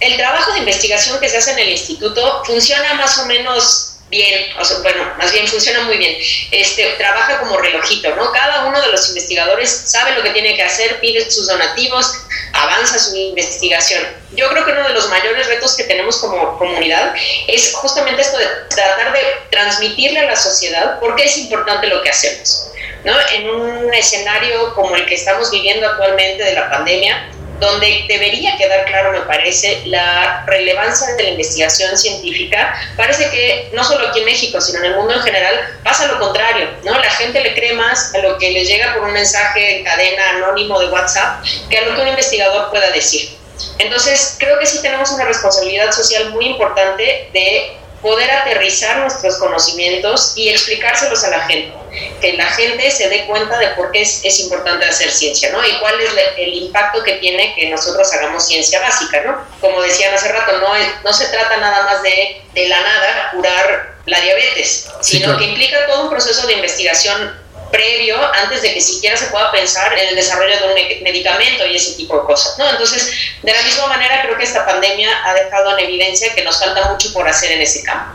el 0.00 0.16
trabajo 0.16 0.52
de 0.52 0.60
investigación 0.60 1.18
que 1.20 1.28
se 1.28 1.38
hace 1.38 1.52
en 1.52 1.58
el 1.60 1.68
instituto 1.70 2.42
funciona 2.44 2.94
más 2.94 3.18
o 3.18 3.26
menos 3.26 3.87
bien, 4.10 4.50
o 4.58 4.64
sea, 4.64 4.78
bueno, 4.78 5.12
más 5.18 5.32
bien 5.32 5.46
funciona 5.46 5.82
muy 5.82 5.96
bien. 5.96 6.16
Este, 6.50 6.84
trabaja 6.98 7.38
como 7.40 7.56
relojito, 7.58 8.14
¿no? 8.16 8.32
Cada 8.32 8.64
uno 8.66 8.80
de 8.80 8.88
los 8.88 9.08
investigadores 9.08 9.70
sabe 9.70 10.12
lo 10.12 10.22
que 10.22 10.30
tiene 10.30 10.54
que 10.54 10.62
hacer, 10.62 11.00
pide 11.00 11.30
sus 11.30 11.46
donativos, 11.46 12.12
avanza 12.52 12.98
su 12.98 13.16
investigación. 13.16 14.02
Yo 14.32 14.48
creo 14.50 14.64
que 14.64 14.72
uno 14.72 14.86
de 14.86 14.94
los 14.94 15.08
mayores 15.08 15.46
retos 15.46 15.76
que 15.76 15.84
tenemos 15.84 16.18
como 16.18 16.58
comunidad 16.58 17.14
es 17.46 17.72
justamente 17.74 18.22
esto 18.22 18.38
de 18.38 18.46
tratar 18.68 19.12
de 19.12 19.20
transmitirle 19.50 20.20
a 20.20 20.24
la 20.24 20.36
sociedad 20.36 21.00
por 21.00 21.16
qué 21.16 21.24
es 21.24 21.38
importante 21.38 21.86
lo 21.86 22.02
que 22.02 22.10
hacemos. 22.10 22.70
¿no? 23.04 23.14
En 23.32 23.48
un 23.48 23.94
escenario 23.94 24.74
como 24.74 24.94
el 24.96 25.06
que 25.06 25.14
estamos 25.14 25.50
viviendo 25.50 25.86
actualmente 25.88 26.42
de 26.42 26.52
la 26.52 26.68
pandemia, 26.70 27.30
donde 27.58 28.04
debería 28.08 28.56
quedar 28.56 28.84
claro, 28.84 29.12
me 29.12 29.20
parece, 29.22 29.82
la 29.86 30.44
relevancia 30.46 31.14
de 31.14 31.22
la 31.22 31.30
investigación 31.30 31.96
científica. 31.96 32.74
Parece 32.96 33.30
que 33.30 33.70
no 33.72 33.82
solo 33.84 34.08
aquí 34.08 34.20
en 34.20 34.26
México, 34.26 34.60
sino 34.60 34.78
en 34.78 34.86
el 34.86 34.94
mundo 34.96 35.14
en 35.14 35.22
general, 35.22 35.78
pasa 35.82 36.06
lo 36.06 36.18
contrario, 36.18 36.68
¿no? 36.84 36.98
La 36.98 37.10
gente 37.10 37.40
le 37.42 37.54
cree 37.54 37.72
más 37.74 38.14
a 38.14 38.18
lo 38.18 38.38
que 38.38 38.50
les 38.50 38.68
llega 38.68 38.94
por 38.94 39.04
un 39.04 39.12
mensaje 39.12 39.78
en 39.78 39.84
cadena 39.84 40.30
anónimo 40.30 40.78
de 40.80 40.86
WhatsApp 40.88 41.44
que 41.68 41.78
a 41.78 41.82
lo 41.82 41.94
que 41.94 42.02
un 42.02 42.08
investigador 42.08 42.70
pueda 42.70 42.90
decir. 42.90 43.36
Entonces, 43.78 44.36
creo 44.38 44.58
que 44.58 44.66
sí 44.66 44.80
tenemos 44.82 45.10
una 45.10 45.24
responsabilidad 45.24 45.90
social 45.92 46.30
muy 46.30 46.46
importante 46.46 47.28
de 47.32 47.76
poder 48.02 48.30
aterrizar 48.30 48.98
nuestros 48.98 49.38
conocimientos 49.38 50.32
y 50.36 50.48
explicárselos 50.50 51.24
a 51.24 51.30
la 51.30 51.40
gente, 51.46 51.72
que 52.20 52.34
la 52.34 52.46
gente 52.46 52.90
se 52.90 53.08
dé 53.08 53.26
cuenta 53.26 53.58
de 53.58 53.68
por 53.68 53.90
qué 53.90 54.02
es, 54.02 54.24
es 54.24 54.40
importante 54.40 54.84
hacer 54.86 55.10
ciencia, 55.10 55.50
¿no? 55.50 55.64
Y 55.64 55.78
cuál 55.80 56.00
es 56.00 56.10
el 56.36 56.54
impacto 56.54 57.02
que 57.02 57.14
tiene 57.14 57.54
que 57.54 57.68
nosotros 57.68 58.12
hagamos 58.12 58.46
ciencia 58.46 58.80
básica, 58.80 59.22
¿no? 59.22 59.44
Como 59.60 59.82
decían 59.82 60.14
hace 60.14 60.32
rato, 60.32 60.58
no, 60.58 60.76
es, 60.76 60.86
no 61.04 61.12
se 61.12 61.26
trata 61.28 61.56
nada 61.56 61.82
más 61.84 62.02
de, 62.02 62.42
de 62.54 62.68
la 62.68 62.80
nada 62.80 63.30
curar 63.32 63.94
la 64.06 64.20
diabetes, 64.20 64.88
sino 65.00 65.36
que 65.36 65.44
implica 65.44 65.86
todo 65.86 66.04
un 66.04 66.10
proceso 66.10 66.46
de 66.46 66.54
investigación 66.54 67.47
previo 67.70 68.16
antes 68.34 68.62
de 68.62 68.74
que 68.74 68.80
siquiera 68.80 69.16
se 69.16 69.26
pueda 69.26 69.50
pensar 69.50 69.96
en 69.98 70.08
el 70.08 70.14
desarrollo 70.14 70.58
de 70.58 70.66
un 70.66 71.02
medicamento 71.02 71.66
y 71.66 71.76
ese 71.76 71.92
tipo 71.92 72.18
de 72.18 72.26
cosas, 72.26 72.58
¿no? 72.58 72.68
Entonces, 72.68 73.10
de 73.42 73.52
la 73.52 73.62
misma 73.62 73.86
manera, 73.86 74.22
creo 74.22 74.36
que 74.36 74.44
esta 74.44 74.64
pandemia 74.66 75.10
ha 75.24 75.34
dejado 75.34 75.76
en 75.76 75.84
evidencia 75.84 76.34
que 76.34 76.42
nos 76.44 76.58
falta 76.58 76.90
mucho 76.90 77.12
por 77.12 77.28
hacer 77.28 77.52
en 77.52 77.62
ese 77.62 77.82
campo. 77.82 78.12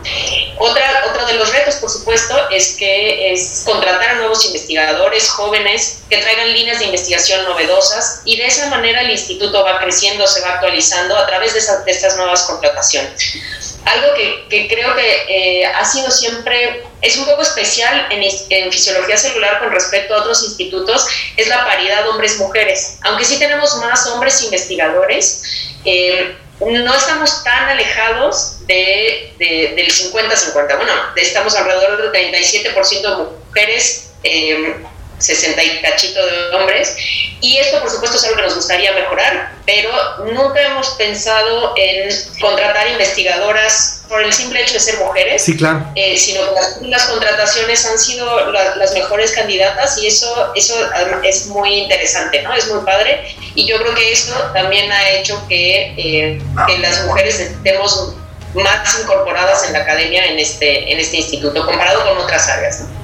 Otra, 0.57 1.05
otro 1.09 1.25
de 1.25 1.33
los 1.33 1.51
retos, 1.51 1.75
por 1.75 1.89
supuesto, 1.89 2.49
es 2.49 2.75
que 2.75 3.33
es 3.33 3.63
contratar 3.65 4.09
a 4.09 4.13
nuevos 4.15 4.45
investigadores 4.45 5.29
jóvenes 5.29 6.03
que 6.09 6.17
traigan 6.17 6.53
líneas 6.53 6.79
de 6.79 6.85
investigación 6.85 7.43
novedosas 7.45 8.21
y 8.25 8.37
de 8.37 8.47
esa 8.47 8.67
manera 8.67 9.01
el 9.01 9.11
instituto 9.11 9.63
va 9.63 9.79
creciendo, 9.79 10.27
se 10.27 10.41
va 10.41 10.53
actualizando 10.53 11.17
a 11.17 11.25
través 11.25 11.53
de, 11.53 11.61
de 11.85 11.91
estas 11.91 12.17
nuevas 12.17 12.43
contrataciones 12.43 13.62
algo 13.85 14.13
que, 14.15 14.45
que 14.49 14.67
creo 14.67 14.95
que 14.95 15.61
eh, 15.61 15.65
ha 15.65 15.83
sido 15.85 16.09
siempre, 16.09 16.83
es 17.01 17.17
un 17.17 17.25
poco 17.25 17.41
especial 17.41 18.07
en, 18.09 18.71
fisiología 18.71 19.17
celular 19.17 19.59
con 19.59 19.71
respecto 19.71 20.15
a 20.15 20.19
otros 20.19 20.43
institutos, 20.43 21.05
es 21.37 21.47
la 21.47 21.65
paridad 21.65 22.07
hombres-mujeres. 22.09 22.99
Aunque 23.03 23.25
sí 23.25 23.39
tenemos 23.39 23.75
más 23.77 24.07
hombres 24.07 24.41
investigadores, 24.43 25.43
eh, 25.85 26.35
no 26.59 26.95
estamos 26.95 27.43
tan 27.43 27.69
alejados 27.69 28.65
de, 28.67 29.33
de, 29.37 29.73
del 29.75 29.91
50-50. 29.91 30.77
Bueno, 30.77 30.93
estamos 31.15 31.55
alrededor 31.55 32.11
del 32.11 32.31
37% 32.33 33.01
de 33.01 33.23
mujeres. 33.47 34.11
Eh, 34.23 34.75
60 35.17 35.63
y 35.63 35.81
cachito 35.81 36.25
de 36.25 36.55
hombres. 36.55 36.95
Y 37.41 37.57
esto, 37.57 37.81
por 37.81 37.89
supuesto, 37.89 38.17
es 38.17 38.23
algo 38.23 38.37
que 38.37 38.43
nos 38.43 38.55
gustaría 38.55 38.93
mejorar, 38.93 39.51
pero 39.65 39.91
nunca 40.31 40.61
hemos 40.61 40.89
pensado 40.91 41.73
en 41.75 42.09
contratar 42.39 42.87
investigadoras 42.87 44.03
por 44.07 44.23
el 44.23 44.31
simple 44.31 44.61
hecho 44.61 44.73
de 44.73 44.79
ser 44.79 44.99
mujeres, 44.99 45.43
sí, 45.43 45.57
claro. 45.57 45.85
Eh, 45.95 46.17
sino 46.17 46.41
que 46.49 46.87
las, 46.87 47.05
contrataciones 47.05 47.85
han 47.85 47.97
sido 47.97 48.51
las 48.51 48.93
mejores 48.93 49.31
candidatas 49.31 49.97
y 49.97 50.07
eso, 50.07 50.53
eso 50.55 50.75
es 51.23 51.47
muy 51.47 51.73
interesante, 51.73 52.41
¿no? 52.43 52.53
Es 52.53 52.71
muy 52.71 52.85
padre 52.85 53.35
y 53.55 53.67
yo 53.67 53.77
creo 53.77 53.95
que 53.95 54.11
esto 54.11 54.33
también 54.53 54.91
ha 54.91 55.09
hecho 55.09 55.43
que, 55.49 55.93
eh, 55.97 56.41
que 56.67 56.77
las 56.77 57.05
mujeres 57.05 57.39
estemos 57.39 58.13
más 58.53 58.99
incorporadas 58.99 59.65
en 59.65 59.73
la 59.73 59.79
academia 59.79 60.25
en 60.25 60.39
este, 60.39 60.91
en 60.91 60.99
este 60.99 61.17
instituto 61.17 61.65
comparado 61.65 62.03
con 62.05 62.17
otras 62.19 62.47
áreas. 62.49 62.81
¿no? 62.81 63.02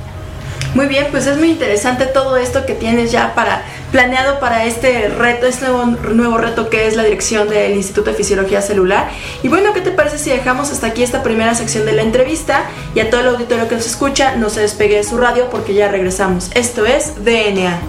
Muy 0.75 0.85
bien, 0.85 1.07
pues 1.09 1.25
es 1.25 1.37
muy 1.37 1.49
interesante 1.49 2.05
todo 2.05 2.37
esto 2.37 2.65
que 2.65 2.73
tienes 2.73 3.11
ya 3.11 3.33
para 3.33 3.63
planeado 3.91 4.39
para 4.39 4.65
este 4.65 5.09
reto, 5.09 5.47
este 5.47 5.65
nuevo, 5.67 5.85
nuevo, 6.13 6.37
reto 6.37 6.69
que 6.69 6.87
es 6.87 6.95
la 6.95 7.03
dirección 7.03 7.49
del 7.49 7.73
Instituto 7.73 8.11
de 8.11 8.15
Fisiología 8.15 8.61
Celular. 8.61 9.09
Y 9.41 9.47
bueno, 9.47 9.73
¿qué 9.73 9.81
te 9.81 9.91
parece 9.91 10.19
si 10.19 10.29
dejamos 10.29 10.71
hasta 10.71 10.87
aquí 10.87 11.01
esta 11.01 11.23
primera 11.23 11.55
sección 11.55 11.85
de 11.85 11.93
la 11.93 12.03
entrevista 12.03 12.65
y 12.93 12.99
a 12.99 13.09
todo 13.09 13.21
el 13.21 13.27
auditorio 13.29 13.67
que 13.67 13.75
nos 13.75 13.87
escucha 13.87 14.35
no 14.35 14.49
se 14.49 14.61
despegue 14.61 14.97
de 14.97 15.03
su 15.03 15.17
radio 15.17 15.49
porque 15.49 15.73
ya 15.73 15.89
regresamos. 15.89 16.49
Esto 16.53 16.85
es 16.85 17.15
DNA. 17.23 17.79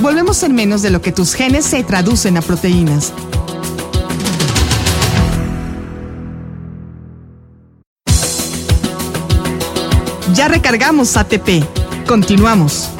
Volvemos 0.00 0.42
en 0.42 0.54
menos 0.54 0.82
de 0.82 0.90
lo 0.90 1.02
que 1.02 1.12
tus 1.12 1.34
genes 1.34 1.66
se 1.66 1.84
traducen 1.84 2.36
a 2.36 2.42
proteínas. 2.42 3.12
Ya 10.34 10.48
recargamos 10.48 11.16
ATP. 11.16 11.64
Continuamos. 12.06 12.99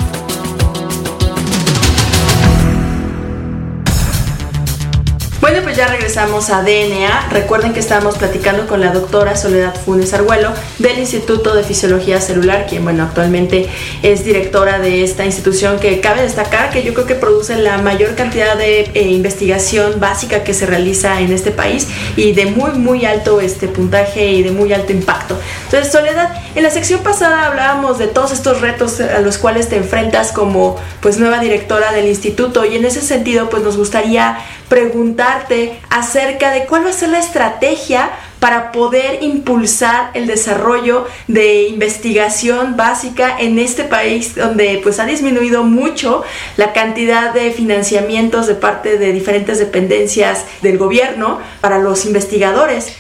Ya 5.77 5.87
regresamos 5.87 6.51
a 6.51 6.63
DNA. 6.63 7.29
Recuerden 7.31 7.73
que 7.73 7.81
estamos 7.81 8.19
platicando 8.19 8.67
con 8.67 8.81
la 8.81 8.93
doctora 8.93 9.37
Soledad 9.37 9.75
Funes 9.75 10.13
Arguelo 10.15 10.53
del 10.79 10.99
Instituto 10.99 11.55
de 11.55 11.63
Fisiología 11.63 12.21
Celular, 12.21 12.67
quien, 12.69 12.83
bueno, 12.83 13.05
actualmente 13.05 13.69
es 14.03 14.25
directora 14.25 14.79
de 14.79 15.05
esta 15.05 15.25
institución 15.25 15.79
que 15.79 16.01
cabe 16.01 16.23
destacar 16.23 16.71
que 16.71 16.83
yo 16.83 16.93
creo 16.95 17.07
que 17.07 17.15
produce 17.15 17.57
la 17.57 17.79
mayor 17.79 18.15
cantidad 18.17 18.57
de 18.57 18.91
eh, 18.95 19.03
investigación 19.11 20.01
básica 20.01 20.43
que 20.43 20.55
se 20.55 20.67
realiza 20.67 21.21
en 21.21 21.33
este 21.33 21.51
país 21.51 21.87
y 22.17 22.33
de 22.33 22.47
muy, 22.47 22.73
muy 22.73 23.05
alto 23.05 23.41
este 23.41 23.69
puntaje 23.69 24.27
y 24.27 24.43
de 24.43 24.51
muy 24.51 24.73
alto 24.73 24.93
impacto. 24.93 25.39
Entonces, 25.67 25.93
Soledad, 25.93 26.33
en 26.55 26.63
la 26.63 26.71
sección 26.71 27.01
pasada 27.01 27.47
hablábamos 27.47 27.99
de 27.99 28.09
todos 28.09 28.33
estos 28.33 28.61
retos 28.61 29.01
a 29.01 29.21
los 29.21 29.39
cuales 29.39 29.69
te 29.69 29.77
enfrentas 29.77 30.33
como 30.33 30.77
pues 31.01 31.19
nueva 31.19 31.39
directora 31.39 31.93
del 31.93 32.07
instituto 32.07 32.65
y 32.65 32.77
en 32.77 32.85
ese 32.85 33.01
sentido 33.03 33.49
pues 33.51 33.63
nos 33.63 33.77
gustaría 33.77 34.39
preguntarte 34.69 35.60
acerca 35.89 36.51
de 36.51 36.67
cuál 36.67 36.85
va 36.85 36.91
a 36.91 36.93
ser 36.93 37.11
la 37.11 37.19
estrategia 37.19 38.11
para 38.41 38.73
poder 38.73 39.23
impulsar 39.23 40.11
el 40.15 40.27
desarrollo 40.27 41.07
de 41.29 41.65
investigación 41.65 42.77
básica 42.77 43.37
en 43.39 43.59
este 43.59 43.85
país 43.85 44.35
donde 44.35 44.81
pues 44.83 44.99
ha 44.99 45.05
disminuido 45.05 45.63
mucho 45.63 46.25
la 46.57 46.73
cantidad 46.73 47.33
de 47.35 47.53
financiamientos 47.53 48.47
de 48.47 48.55
parte 48.55 48.99
de 48.99 49.13
diferentes 49.13 49.59
dependencias 49.59 50.45
del 50.63 50.79
gobierno 50.79 51.41
para 51.61 51.79
los 51.79 52.07
investigadores. 52.07 52.95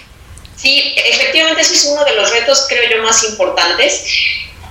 Sí, 0.57 0.95
efectivamente 0.97 1.63
ese 1.63 1.75
es 1.75 1.85
uno 1.87 2.05
de 2.05 2.15
los 2.17 2.31
retos 2.31 2.67
creo 2.69 2.83
yo 2.95 3.03
más 3.03 3.25
importantes 3.25 4.05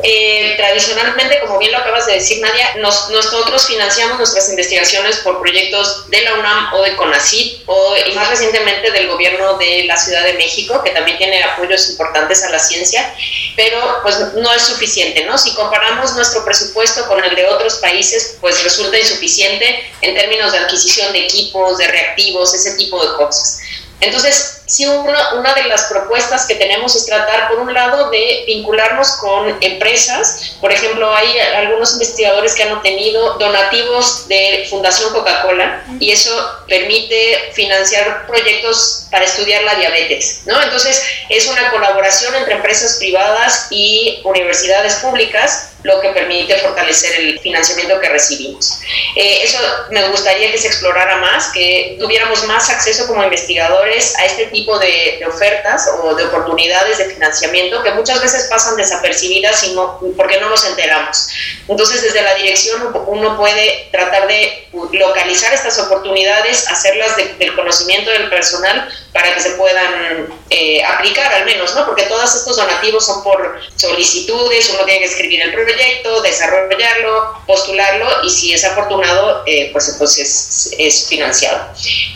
eh, 0.01 0.53
tradicionalmente, 0.55 1.41
como 1.41 1.59
bien 1.59 1.73
lo 1.73 1.79
acabas 1.79 2.05
de 2.05 2.13
decir, 2.13 2.41
Nadia, 2.41 2.75
nosotros 2.77 3.67
financiamos 3.67 4.17
nuestras 4.17 4.49
investigaciones 4.49 5.17
por 5.17 5.41
proyectos 5.41 6.09
de 6.09 6.21
la 6.21 6.35
UNAM 6.35 6.73
o 6.73 6.81
de 6.83 6.95
CONACYT 6.95 7.63
o, 7.65 7.95
y 8.09 8.13
más 8.13 8.29
recientemente 8.29 8.91
del 8.91 9.07
gobierno 9.07 9.57
de 9.57 9.83
la 9.85 9.97
Ciudad 9.97 10.23
de 10.23 10.33
México, 10.33 10.81
que 10.83 10.91
también 10.91 11.17
tiene 11.17 11.43
apoyos 11.43 11.89
importantes 11.89 12.43
a 12.45 12.49
la 12.49 12.59
ciencia, 12.59 13.13
pero 13.57 13.99
pues 14.01 14.17
no 14.35 14.53
es 14.53 14.61
suficiente, 14.61 15.25
¿no? 15.25 15.37
Si 15.37 15.53
comparamos 15.53 16.13
nuestro 16.15 16.45
presupuesto 16.45 17.05
con 17.07 17.21
el 17.23 17.35
de 17.35 17.45
otros 17.47 17.75
países, 17.75 18.37
pues 18.39 18.63
resulta 18.63 18.97
insuficiente 18.97 19.91
en 20.01 20.15
términos 20.15 20.53
de 20.53 20.59
adquisición 20.59 21.11
de 21.11 21.25
equipos, 21.25 21.77
de 21.77 21.87
reactivos, 21.87 22.53
ese 22.53 22.75
tipo 22.75 23.05
de 23.05 23.17
cosas. 23.17 23.59
Entonces, 24.01 24.61
sí 24.65 24.85
una, 24.85 25.33
una 25.33 25.53
de 25.53 25.63
las 25.63 25.83
propuestas 25.85 26.45
que 26.45 26.55
tenemos 26.55 26.95
es 26.95 27.05
tratar, 27.05 27.49
por 27.49 27.59
un 27.59 27.73
lado, 27.73 28.09
de 28.09 28.43
vincularnos 28.47 29.13
con 29.17 29.57
empresas. 29.61 30.55
Por 30.61 30.71
ejemplo, 30.71 31.13
hay 31.13 31.39
algunos 31.39 31.93
investigadores 31.93 32.53
que 32.55 32.63
han 32.63 32.71
obtenido 32.71 33.37
donativos 33.37 34.27
de 34.27 34.67
Fundación 34.69 35.11
Coca-Cola 35.11 35.83
y 35.99 36.11
eso 36.11 36.31
permite 36.67 37.51
financiar 37.53 38.27
proyectos 38.27 39.07
para 39.11 39.25
estudiar 39.25 39.63
la 39.63 39.75
diabetes, 39.75 40.41
¿no? 40.45 40.61
Entonces, 40.61 41.03
es 41.29 41.47
una 41.47 41.71
colaboración 41.71 42.35
entre 42.35 42.55
empresas 42.55 42.97
privadas 42.97 43.67
y 43.71 44.21
universidades 44.23 44.95
públicas 44.95 45.71
lo 45.83 46.01
que 46.01 46.09
permite 46.09 46.55
fortalecer 46.57 47.19
el 47.19 47.39
financiamiento 47.39 47.99
que 47.99 48.09
recibimos. 48.09 48.79
Eh, 49.15 49.43
eso 49.43 49.57
me 49.91 50.07
gustaría 50.09 50.51
que 50.51 50.57
se 50.57 50.67
explorara 50.67 51.17
más, 51.17 51.49
que 51.53 51.97
tuviéramos 51.99 52.43
más 52.45 52.69
acceso 52.69 53.07
como 53.07 53.23
investigadores 53.23 54.15
a 54.17 54.25
este 54.25 54.47
tipo 54.47 54.77
de, 54.79 55.19
ofertas 55.27 55.89
o 56.01 56.15
de 56.15 56.25
oportunidades 56.25 56.97
de 56.97 57.05
financiamiento 57.05 57.83
que 57.83 57.91
muchas 57.91 58.21
veces 58.21 58.47
pasan 58.49 58.75
desapercibidas 58.75 59.63
y 59.63 59.73
no, 59.73 59.99
porque 60.17 60.39
no 60.39 60.49
nos 60.49 60.65
enteramos. 60.65 61.27
Entonces, 61.67 62.01
desde 62.01 62.21
la 62.21 62.35
dirección 62.35 62.93
uno 63.07 63.37
puede 63.37 63.87
tratar 63.91 64.27
de 64.27 64.67
localizar 64.91 65.53
estas 65.53 65.77
oportunidades, 65.79 66.67
hacerlas 66.67 67.15
del 67.15 67.55
conocimiento 67.55 68.11
del 68.11 68.29
personal 68.29 68.89
para 69.13 69.33
que 69.33 69.39
se 69.39 69.51
puedan 69.51 70.27
eh, 70.49 70.83
aplicar 70.83 71.33
al 71.33 71.45
menos, 71.45 71.75
¿no? 71.75 71.85
Porque 71.85 72.03
todos 72.03 72.35
estos 72.35 72.57
donativos 72.57 73.05
son 73.05 73.23
por 73.23 73.59
solicitudes, 73.75 74.69
uno 74.69 74.85
tiene 74.85 75.01
que 75.01 75.05
escribir 75.05 75.41
el 75.41 75.51
proyecto, 75.69 76.21
desarrollarlo, 76.21 77.43
postularlo 77.45 78.23
y 78.23 78.29
si 78.29 78.53
es 78.53 78.63
afortunado, 78.63 79.43
eh, 79.45 79.69
pues 79.71 79.89
entonces 79.89 80.73
es, 80.77 81.07
financiado. 81.07 81.59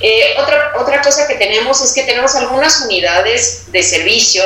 Eh, 0.01 0.35
otra, 0.39 0.73
otra 0.79 1.01
cosa 1.01 1.27
que 1.27 1.35
tenemos 1.35 1.81
es 1.81 1.93
que 1.93 2.03
tenemos 2.03 2.35
algunas 2.35 2.81
unidades 2.81 3.71
de 3.71 3.83
servicio 3.83 4.43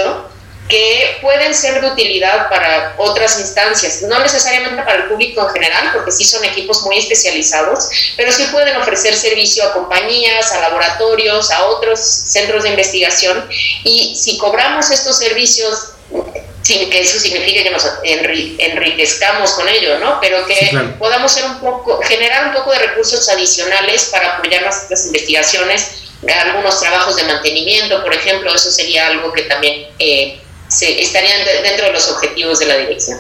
que 0.68 1.18
pueden 1.22 1.54
ser 1.54 1.80
de 1.80 1.88
utilidad 1.88 2.50
para 2.50 2.96
otras 2.98 3.40
instancias, 3.40 4.02
no 4.02 4.20
necesariamente 4.20 4.84
para 4.84 5.04
el 5.04 5.10
público 5.10 5.42
en 5.42 5.54
general, 5.54 5.92
porque 5.94 6.12
sí 6.12 6.26
son 6.26 6.44
equipos 6.44 6.82
muy 6.84 6.98
especializados, 6.98 7.90
pero 8.18 8.32
sí 8.32 8.44
pueden 8.52 8.76
ofrecer 8.76 9.16
servicio 9.16 9.64
a 9.64 9.74
compañías, 9.74 10.52
a 10.52 10.60
laboratorios, 10.60 11.52
a 11.52 11.68
otros 11.68 12.00
centros 12.00 12.64
de 12.64 12.70
investigación, 12.70 13.48
y 13.84 14.16
si 14.16 14.38
cobramos 14.38 14.92
estos 14.92 15.18
servicios 15.18 15.94
sin 16.68 16.90
que 16.90 17.00
eso 17.00 17.18
signifique 17.18 17.64
que 17.64 17.72
nos 17.72 17.88
enriquezcamos 18.04 19.52
con 19.52 19.70
ello, 19.70 20.00
¿no? 20.00 20.20
Pero 20.20 20.46
que 20.46 20.78
podamos 21.00 21.32
ser 21.32 21.46
un 21.46 21.62
poco, 21.62 22.02
generar 22.04 22.50
un 22.50 22.54
poco 22.56 22.74
de 22.74 22.80
recursos 22.80 23.30
adicionales 23.30 24.10
para 24.12 24.36
apoyar 24.36 24.64
nuestras 24.64 25.06
investigaciones, 25.06 26.04
algunos 26.44 26.78
trabajos 26.82 27.16
de 27.16 27.24
mantenimiento, 27.24 28.04
por 28.04 28.14
ejemplo, 28.14 28.54
eso 28.54 28.70
sería 28.70 29.08
algo 29.08 29.32
que 29.32 29.44
también 29.44 29.84
eh, 29.98 30.42
se, 30.68 31.02
estarían 31.02 31.38
dentro 31.64 31.86
de 31.86 31.94
los 31.94 32.12
objetivos 32.12 32.60
de 32.60 32.66
la 32.66 32.76
dirección. 32.76 33.18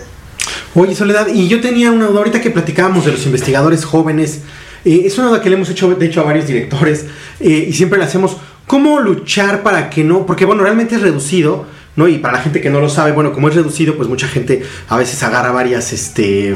Oye, 0.75 0.93
Soledad, 0.93 1.27
y 1.33 1.47
yo 1.47 1.61
tenía 1.61 1.89
una 1.89 2.07
duda 2.07 2.17
ahorita 2.17 2.41
que 2.41 2.49
platicábamos 2.49 3.05
de 3.05 3.13
los 3.13 3.25
investigadores 3.25 3.85
jóvenes. 3.85 4.39
Eh, 4.83 5.03
es 5.05 5.17
una 5.17 5.29
duda 5.29 5.41
que 5.41 5.49
le 5.49 5.55
hemos 5.55 5.69
hecho, 5.69 5.87
de 5.87 6.05
hecho, 6.05 6.19
a 6.19 6.25
varios 6.25 6.47
directores 6.47 7.05
eh, 7.39 7.67
y 7.69 7.71
siempre 7.71 7.97
le 7.97 8.03
hacemos. 8.03 8.35
¿Cómo 8.65 8.99
luchar 8.99 9.63
para 9.63 9.89
que 9.89 10.03
no? 10.03 10.25
Porque, 10.25 10.43
bueno, 10.43 10.63
realmente 10.63 10.95
es 10.95 11.01
reducido, 11.01 11.65
¿no? 11.97 12.07
Y 12.07 12.19
para 12.19 12.37
la 12.37 12.43
gente 12.43 12.61
que 12.61 12.69
no 12.69 12.79
lo 12.79 12.87
sabe, 12.87 13.11
bueno, 13.11 13.33
como 13.33 13.49
es 13.49 13.55
reducido, 13.55 13.97
pues 13.97 14.07
mucha 14.07 14.29
gente 14.29 14.63
a 14.87 14.95
veces 14.95 15.21
agarra 15.23 15.51
varias, 15.51 15.91
este, 15.91 16.55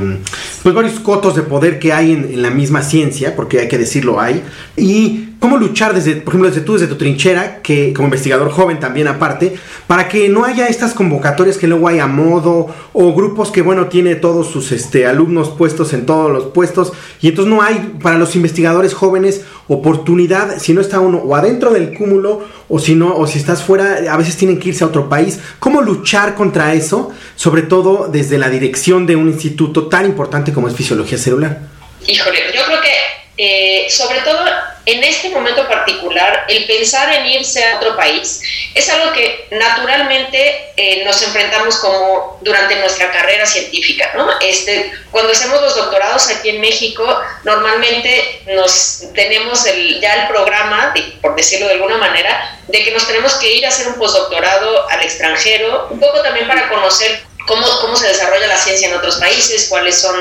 pues 0.63 0.73
varios 0.73 0.99
cotos 1.01 1.35
de 1.35 1.41
poder 1.41 1.79
que 1.79 1.91
hay 1.91 2.13
en, 2.13 2.23
en 2.31 2.41
la 2.41 2.51
misma 2.51 2.81
ciencia, 2.83 3.35
porque 3.35 3.59
hay 3.59 3.67
que 3.67 3.77
decirlo, 3.77 4.21
hay. 4.21 4.43
Y 4.77 5.30
cómo 5.41 5.57
luchar 5.57 5.95
desde, 5.95 6.17
por 6.17 6.35
ejemplo, 6.35 6.49
desde 6.49 6.61
tú, 6.61 6.73
desde 6.73 6.85
tu 6.85 6.97
trinchera, 6.97 7.63
que 7.63 7.93
como 7.93 8.05
investigador 8.07 8.51
joven 8.51 8.79
también 8.79 9.07
aparte, 9.07 9.55
para 9.87 10.07
que 10.07 10.29
no 10.29 10.45
haya 10.45 10.67
estas 10.67 10.93
convocatorias 10.93 11.57
que 11.57 11.65
luego 11.65 11.87
hay 11.87 11.97
a 11.97 12.05
modo 12.05 12.67
o 12.93 13.13
grupos 13.15 13.49
que, 13.49 13.63
bueno, 13.63 13.87
tiene 13.87 14.13
todos 14.13 14.51
sus 14.51 14.71
este, 14.71 15.07
alumnos 15.07 15.49
puestos 15.49 15.93
en 15.93 16.05
todos 16.05 16.31
los 16.31 16.45
puestos 16.53 16.93
y 17.21 17.29
entonces 17.29 17.51
no 17.51 17.63
hay 17.63 17.97
para 18.03 18.19
los 18.19 18.35
investigadores 18.35 18.93
jóvenes 18.93 19.41
oportunidad 19.67 20.59
si 20.59 20.73
no 20.73 20.81
está 20.81 20.99
uno 20.99 21.17
o 21.17 21.35
adentro 21.35 21.71
del 21.71 21.97
cúmulo 21.97 22.45
o 22.69 22.77
si 22.77 22.93
no, 22.93 23.15
o 23.15 23.25
si 23.25 23.39
estás 23.39 23.63
fuera, 23.63 23.97
a 24.11 24.17
veces 24.17 24.37
tienen 24.37 24.59
que 24.59 24.69
irse 24.69 24.83
a 24.83 24.87
otro 24.87 25.09
país. 25.09 25.39
¿Cómo 25.57 25.81
luchar 25.81 26.35
contra 26.35 26.75
eso? 26.75 27.09
Sobre 27.35 27.63
todo 27.63 28.09
desde 28.11 28.37
la 28.37 28.51
dirección 28.51 29.07
de 29.07 29.15
un 29.15 29.27
instituto 29.27 29.87
tan 29.87 30.05
importante 30.05 30.53
como 30.53 30.67
es 30.67 30.75
fisiología 30.75 31.17
celular. 31.17 31.61
Híjole, 32.05 32.37
yo 32.55 32.61
creo 32.63 32.79
que 32.79 32.91
eh, 33.43 33.87
sobre 33.89 34.19
todo 34.19 34.37
en 34.85 35.03
este 35.03 35.29
momento 35.29 35.67
particular, 35.67 36.45
el 36.47 36.65
pensar 36.65 37.13
en 37.13 37.25
irse 37.27 37.63
a 37.63 37.77
otro 37.77 37.95
país 37.95 38.41
es 38.73 38.89
algo 38.89 39.11
que 39.13 39.47
naturalmente 39.51 40.71
eh, 40.75 41.03
nos 41.03 41.21
enfrentamos 41.21 41.77
como 41.77 42.39
durante 42.41 42.75
nuestra 42.77 43.11
carrera 43.11 43.45
científica. 43.45 44.11
¿no? 44.15 44.27
Este, 44.39 44.91
cuando 45.11 45.31
hacemos 45.31 45.61
los 45.61 45.75
doctorados 45.75 46.29
aquí 46.29 46.49
en 46.49 46.61
México, 46.61 47.21
normalmente 47.43 48.41
nos 48.47 49.03
tenemos 49.13 49.65
el, 49.65 49.99
ya 50.01 50.23
el 50.23 50.27
programa, 50.27 50.93
por 51.21 51.35
decirlo 51.35 51.67
de 51.67 51.73
alguna 51.73 51.97
manera, 51.97 52.59
de 52.67 52.83
que 52.83 52.91
nos 52.91 53.05
tenemos 53.05 53.35
que 53.35 53.53
ir 53.53 53.65
a 53.65 53.69
hacer 53.69 53.87
un 53.87 53.95
postdoctorado 53.95 54.89
al 54.89 55.01
extranjero, 55.01 55.89
un 55.91 55.99
poco 55.99 56.21
también 56.21 56.47
para 56.47 56.69
conocer 56.69 57.21
cómo, 57.47 57.65
cómo 57.81 57.95
se 57.95 58.07
desarrolla 58.07 58.47
la 58.47 58.57
ciencia 58.57 58.87
en 58.87 58.95
otros 58.95 59.17
países, 59.17 59.67
cuáles 59.69 59.99
son 59.99 60.15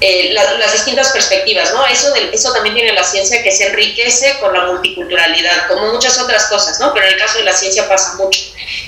eh, 0.00 0.32
las 0.32 0.72
distintas 0.72 1.10
perspectivas, 1.10 1.72
¿no? 1.72 1.86
Eso, 1.86 2.12
del, 2.12 2.32
eso 2.32 2.52
también 2.52 2.74
tiene 2.74 2.92
la 2.92 3.04
ciencia 3.04 3.42
que 3.42 3.52
se 3.52 3.68
enriquece 3.68 4.38
con 4.40 4.52
la 4.52 4.66
multiculturalidad, 4.66 5.68
como 5.68 5.92
muchas 5.92 6.18
otras 6.18 6.46
cosas, 6.46 6.78
¿no? 6.80 6.92
Pero 6.92 7.06
en 7.06 7.12
el 7.14 7.18
caso 7.18 7.38
de 7.38 7.44
la 7.44 7.52
ciencia 7.52 7.88
pasa 7.88 8.14
mucho. 8.14 8.40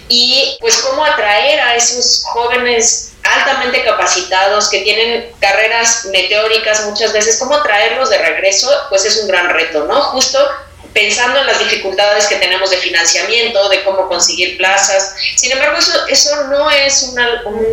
Y 0.09 0.57
pues 0.61 0.77
cómo 0.79 1.05
atraer 1.05 1.61
a 1.61 1.77
esos 1.77 2.23
jóvenes 2.25 3.13
altamente 3.23 3.85
capacitados 3.85 4.69
que 4.69 4.81
tienen 4.81 5.33
carreras 5.41 6.07
meteóricas 6.07 6.85
muchas 6.87 7.13
veces, 7.13 7.39
cómo 7.39 7.61
traerlos 7.63 8.11
de 8.11 8.19
regreso, 8.19 8.71
pues 8.89 9.05
es 9.05 9.17
un 9.19 9.29
gran 9.29 9.49
reto, 9.51 9.85
¿no? 9.85 10.01
Justo 10.03 10.39
pensando 10.97 11.39
en 11.41 11.47
las 11.47 11.59
dificultades 11.59 12.27
que 12.27 12.37
tenemos 12.37 12.71
de 12.71 12.79
financiamiento, 12.79 13.69
de 13.69 13.85
cómo 13.85 14.09
conseguir 14.09 14.57
plazas. 14.57 15.15
Sin 15.37 15.53
embargo, 15.53 15.77
eso, 15.77 15.93
eso 16.09 16.45
no 16.45 16.71
es 16.71 17.03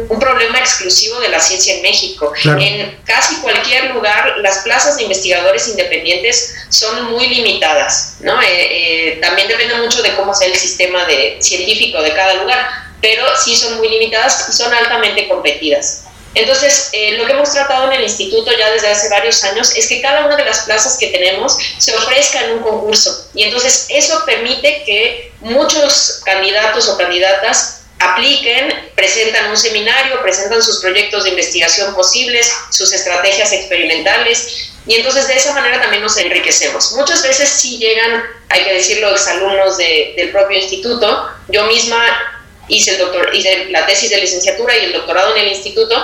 un, 0.10 0.20
problema 0.20 0.60
exclusivo 0.60 1.22
de 1.22 1.30
la 1.30 1.40
ciencia 1.40 1.76
en 1.76 1.82
México. 1.82 2.34
En 2.44 2.98
casi 3.06 3.36
cualquier 3.38 3.92
lugar, 3.92 4.36
las 4.40 4.60
plazas 4.60 4.98
de 4.98 5.04
investigadores 5.04 5.70
independientes 5.70 6.54
son 6.68 7.12
muy 7.12 7.28
limitadas. 7.28 8.18
¿no? 8.20 8.42
Eh, 8.42 8.48
eh, 8.50 9.20
también 9.22 9.48
depende 9.48 9.76
mucho 9.76 10.02
de 10.02 10.14
cómo 10.16 10.34
sea 10.34 10.50
el 10.50 10.56
sistema 10.56 11.06
de, 11.06 11.38
científico 11.40 12.02
de 12.02 12.14
cada 12.14 12.34
lugar, 12.36 12.68
pero 13.02 13.26
sí 13.38 13.56
son 13.56 13.78
muy 13.78 13.88
limitadas 13.88 14.50
y 14.50 14.52
son 14.52 14.74
altamente 14.74 15.30
competidas. 15.30 16.03
Entonces, 16.36 16.90
eh, 16.94 17.18
lo 17.18 17.26
que 17.26 17.34
hemos 17.34 17.52
tratado 17.52 17.92
en 17.92 17.94
el 17.94 18.04
instituto 18.04 18.52
ya 18.58 18.72
desde 18.72 18.90
hace 18.90 19.10
varios 19.10 19.44
años 19.44 19.76
es 19.76 19.88
que 19.88 20.02
cada 20.02 20.26
una 20.26 20.36
de 20.36 20.46
las 20.46 20.62
plazas 20.62 20.98
que 20.98 21.08
tenemos 21.08 21.58
se 21.78 21.96
ofrezca 21.96 22.44
en 22.46 22.54
un 22.54 22.60
concurso. 22.60 23.30
Y 23.34 23.44
entonces 23.44 23.88
eso 23.90 24.24
permite 24.26 24.84
que 24.84 25.32
muchos 25.42 26.22
candidatos 26.26 26.90
o 26.90 26.98
candidatas 26.98 27.82
apliquen, 28.00 28.92
presentan 28.96 29.50
un 29.50 29.58
seminario, 29.58 30.22
presentan 30.22 30.62
sus 30.62 30.80
proyectos 30.80 31.24
de 31.24 31.30
investigación 31.30 31.94
posibles, 31.94 32.52
sus 32.70 32.92
estrategias 32.92 33.54
experimentales, 33.54 34.72
y 34.86 34.96
entonces 34.96 35.28
de 35.28 35.36
esa 35.36 35.54
manera 35.54 35.82
también 35.82 36.04
nos 36.04 36.18
enriquecemos. 36.18 36.92
Muchas 36.94 37.24
veces 37.24 37.48
sí 37.48 37.78
llegan, 37.78 38.24
hay 38.50 38.64
que 38.66 38.74
decirlo, 38.74 39.12
exalumnos 39.12 39.78
de, 39.78 40.14
del 40.18 40.32
propio 40.32 40.58
instituto. 40.58 41.30
Yo 41.48 41.64
misma 41.68 42.33
hice, 42.68 42.92
el 42.92 42.98
doctor, 43.00 43.34
hice 43.34 43.66
la 43.70 43.86
tesis 43.86 44.10
de 44.10 44.18
licenciatura 44.18 44.78
y 44.78 44.86
el 44.86 44.94
doctorado 44.94 45.36
en 45.36 45.44
el 45.44 45.50
instituto, 45.50 45.96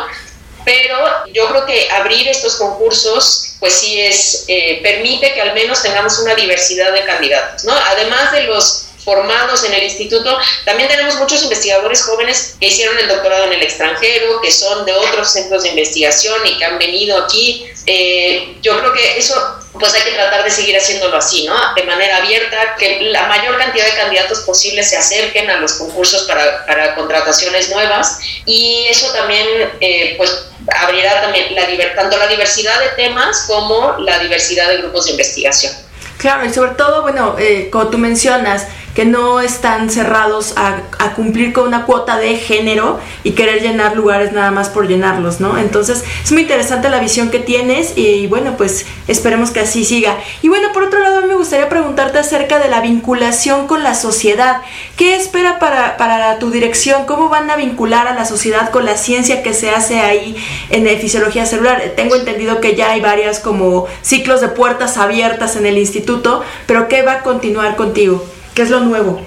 pero 0.66 0.98
yo 1.34 1.48
creo 1.50 1.66
que 1.66 1.90
abrir 1.92 2.28
estos 2.28 2.56
concursos, 2.56 3.56
pues 3.60 3.74
sí 3.74 4.00
es, 4.02 4.46
eh, 4.48 4.80
permite 4.84 5.34
que 5.34 5.42
al 5.42 5.54
menos 5.54 5.82
tengamos 5.82 6.20
una 6.20 6.36
diversidad 6.36 6.92
de 6.94 7.06
candidatos, 7.06 7.64
¿no? 7.64 7.74
Además 7.74 8.32
de 8.32 8.44
los 8.44 8.86
formados 9.04 9.64
en 9.64 9.74
el 9.74 9.84
instituto, 9.84 10.38
también 10.66 10.90
tenemos 10.90 11.16
muchos 11.16 11.42
investigadores 11.42 12.04
jóvenes 12.04 12.56
que 12.60 12.68
hicieron 12.68 12.98
el 13.00 13.08
doctorado 13.08 13.46
en 13.46 13.54
el 13.54 13.64
extranjero, 13.64 14.42
que 14.42 14.52
son 14.52 14.86
de 14.86 14.94
otros 14.94 15.32
centros 15.32 15.64
de 15.64 15.70
investigación 15.70 16.46
y 16.46 16.58
que 16.58 16.66
han 16.66 16.78
venido 16.78 17.18
aquí. 17.18 17.66
Eh, 17.86 18.58
yo 18.62 18.78
creo 18.80 18.94
que 18.94 19.18
eso 19.18 19.59
pues 19.74 19.94
hay 19.94 20.02
que 20.02 20.12
tratar 20.12 20.44
de 20.44 20.50
seguir 20.50 20.76
haciéndolo 20.76 21.18
así, 21.18 21.46
¿no? 21.46 21.54
De 21.76 21.84
manera 21.84 22.18
abierta, 22.18 22.76
que 22.78 23.02
la 23.02 23.28
mayor 23.28 23.58
cantidad 23.58 23.86
de 23.86 23.94
candidatos 23.94 24.40
posibles 24.40 24.90
se 24.90 24.98
acerquen 24.98 25.50
a 25.50 25.58
los 25.58 25.74
concursos 25.74 26.24
para, 26.24 26.66
para 26.66 26.96
contrataciones 26.96 27.70
nuevas 27.70 28.20
y 28.46 28.88
eso 28.90 29.12
también, 29.14 29.46
eh, 29.80 30.16
pues, 30.18 30.46
abrirá 30.76 31.22
también 31.22 31.54
la, 31.56 31.96
tanto 31.96 32.18
la 32.18 32.28
diversidad 32.28 32.80
de 32.80 32.90
temas 32.90 33.46
como 33.48 33.96
la 34.00 34.20
diversidad 34.20 34.70
de 34.70 34.78
grupos 34.78 35.06
de 35.06 35.12
investigación. 35.12 35.74
Claro, 36.18 36.46
y 36.46 36.54
sobre 36.54 36.72
todo, 36.72 37.02
bueno, 37.02 37.38
eh, 37.40 37.70
como 37.72 37.88
tú 37.88 37.98
mencionas, 37.98 38.68
que 39.00 39.06
no 39.06 39.40
están 39.40 39.90
cerrados 39.90 40.56
a, 40.58 40.82
cumplir 41.16 41.54
con 41.54 41.66
una 41.66 41.86
cuota 41.86 42.18
de 42.18 42.36
género 42.36 43.00
y 43.24 43.32
querer 43.32 43.62
llenar 43.62 43.96
lugares 43.96 44.34
nada 44.34 44.52
más 44.52 44.68
por 44.68 44.90
llenarlos, 44.90 45.40
¿no? 45.40 45.58
Entonces 45.58 46.04
es 46.22 46.32
muy 46.34 46.42
interesante 46.42 46.90
la 46.90 47.00
visión 47.00 47.30
que 47.30 47.40
tienes 47.40 47.98
y, 47.98 48.28
bueno, 48.28 48.58
pues 48.58 48.86
esperemos 49.08 49.52
que 49.52 49.62
así 49.62 49.86
siga. 49.86 50.18
Y 50.42 50.50
bueno, 50.50 50.74
por 50.74 50.84
otro 50.84 51.00
lado, 51.00 51.22
me 51.26 51.36
gustaría 51.36 51.70
preguntarte 51.70 52.20
acerca 52.20 52.60
de 52.60 52.68
la 52.68 52.82
vinculación 52.82 53.68
con 53.68 53.84
la 53.84 53.96
sociedad. 53.96 54.64
¿Qué 54.98 55.16
espera 55.16 55.60
para, 55.60 55.96
para 55.96 56.38
tu 56.38 56.52
dirección? 56.52 57.06
¿Cómo 57.06 57.30
van 57.30 57.50
a 57.50 57.56
vincular 57.56 58.06
a 58.06 58.14
la 58.14 58.26
sociedad 58.26 58.70
con 58.70 58.84
la 58.84 58.98
ciencia 58.98 59.44
que 59.44 59.54
se 59.54 59.70
hace 59.70 60.02
ahí 60.02 60.36
en 60.72 60.86
fisiología 61.00 61.46
celular? 61.46 61.94
Tengo 61.96 62.18
entendido 62.18 62.60
que 62.60 62.76
ya 62.76 62.92
hay 62.92 63.00
varias 63.00 63.40
como 63.40 63.88
ciclos 64.02 64.42
de 64.42 64.50
puertas 64.50 64.98
abiertas 64.98 65.56
en 65.56 65.66
el 65.66 65.78
instituto, 65.78 66.44
pero 66.68 66.90
¿qué 66.90 67.02
va 67.02 67.14
a 67.14 67.22
continuar 67.22 67.78
contigo? 67.78 68.26
¿Qué 68.60 68.64
es 68.64 68.72
lo 68.72 68.82
nuevo? 68.82 69.26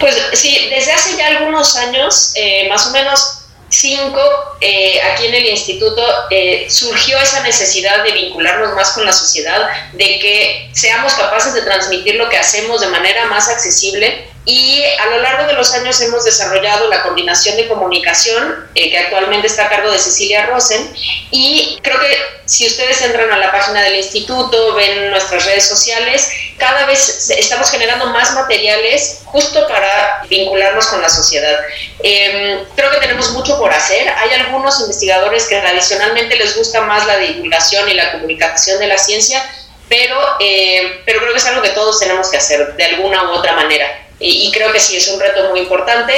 Pues 0.00 0.16
sí, 0.32 0.68
desde 0.68 0.90
hace 0.90 1.16
ya 1.16 1.28
algunos 1.28 1.76
años, 1.76 2.32
eh, 2.34 2.68
más 2.68 2.84
o 2.88 2.90
menos 2.90 3.42
cinco, 3.68 4.20
eh, 4.60 5.00
aquí 5.00 5.26
en 5.26 5.34
el 5.34 5.46
instituto 5.46 6.02
eh, 6.30 6.66
surgió 6.68 7.20
esa 7.20 7.44
necesidad 7.44 8.02
de 8.02 8.10
vincularnos 8.10 8.74
más 8.74 8.90
con 8.94 9.06
la 9.06 9.12
sociedad, 9.12 9.68
de 9.92 10.18
que 10.18 10.70
seamos 10.72 11.14
capaces 11.14 11.54
de 11.54 11.62
transmitir 11.62 12.16
lo 12.16 12.28
que 12.28 12.36
hacemos 12.36 12.80
de 12.80 12.88
manera 12.88 13.26
más 13.26 13.48
accesible 13.48 14.26
y 14.48 14.80
a 15.00 15.06
lo 15.06 15.18
largo 15.22 15.48
de 15.48 15.54
los 15.54 15.72
años 15.74 16.00
hemos 16.00 16.24
desarrollado 16.24 16.88
la 16.88 17.02
coordinación 17.02 17.56
de 17.56 17.66
comunicación, 17.66 18.68
eh, 18.76 18.90
que 18.90 18.98
actualmente 18.98 19.48
está 19.48 19.64
a 19.66 19.68
cargo 19.68 19.90
de 19.90 19.98
Cecilia 19.98 20.46
Rosen. 20.46 20.94
Y 21.32 21.80
creo 21.82 21.98
que 21.98 22.16
si 22.44 22.64
ustedes 22.64 23.02
entran 23.02 23.32
a 23.32 23.38
la 23.38 23.50
página 23.50 23.82
del 23.82 23.96
instituto, 23.96 24.74
ven 24.74 25.10
nuestras 25.10 25.44
redes 25.46 25.66
sociales, 25.66 26.30
cada 26.58 26.86
vez 26.86 27.28
estamos 27.30 27.72
generando 27.72 28.06
más 28.06 28.34
materiales 28.34 29.22
justo 29.24 29.66
para 29.66 30.22
vincularnos 30.30 30.86
con 30.86 31.02
la 31.02 31.08
sociedad. 31.08 31.58
Em, 32.04 32.64
creo 32.76 32.92
que 32.92 32.98
tenemos 32.98 33.32
mucho 33.32 33.58
por 33.58 33.72
hacer. 33.72 34.08
Hay 34.08 34.30
algunos 34.30 34.78
investigadores 34.78 35.46
que 35.46 35.58
tradicionalmente 35.58 36.36
les 36.36 36.56
gusta 36.56 36.82
más 36.82 37.04
la 37.04 37.16
divulgación 37.16 37.88
y 37.88 37.94
la 37.94 38.12
comunicación 38.12 38.78
de 38.78 38.86
la 38.86 38.96
ciencia, 38.96 39.44
pero, 39.88 40.20
eh, 40.38 41.02
pero 41.04 41.18
creo 41.18 41.32
que 41.32 41.38
es 41.38 41.46
algo 41.46 41.62
que 41.62 41.70
todos 41.70 41.98
tenemos 41.98 42.30
que 42.30 42.36
hacer 42.36 42.76
de 42.76 42.84
alguna 42.84 43.24
u 43.24 43.32
otra 43.32 43.50
manera 43.50 44.05
y, 44.18 44.50
creo 44.52 44.72
que 44.72 44.80
sí 44.80 44.96
es 44.96 45.08
un 45.08 45.20
reto 45.20 45.50
muy 45.50 45.60
importante. 45.60 46.12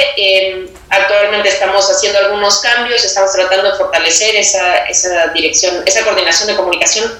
actualmente 0.89 1.49
estamos 1.49 1.89
haciendo 1.89 2.19
algunos 2.19 2.59
cambios, 2.59 3.03
estamos 3.03 3.31
tratando 3.33 3.71
de 3.71 3.77
fortalecer 3.77 4.35
esa, 4.35 4.87
esa 4.87 5.27
dirección, 5.27 5.83
esa 5.85 6.03
coordinación 6.03 6.47
de 6.47 6.55
comunicación, 6.55 7.11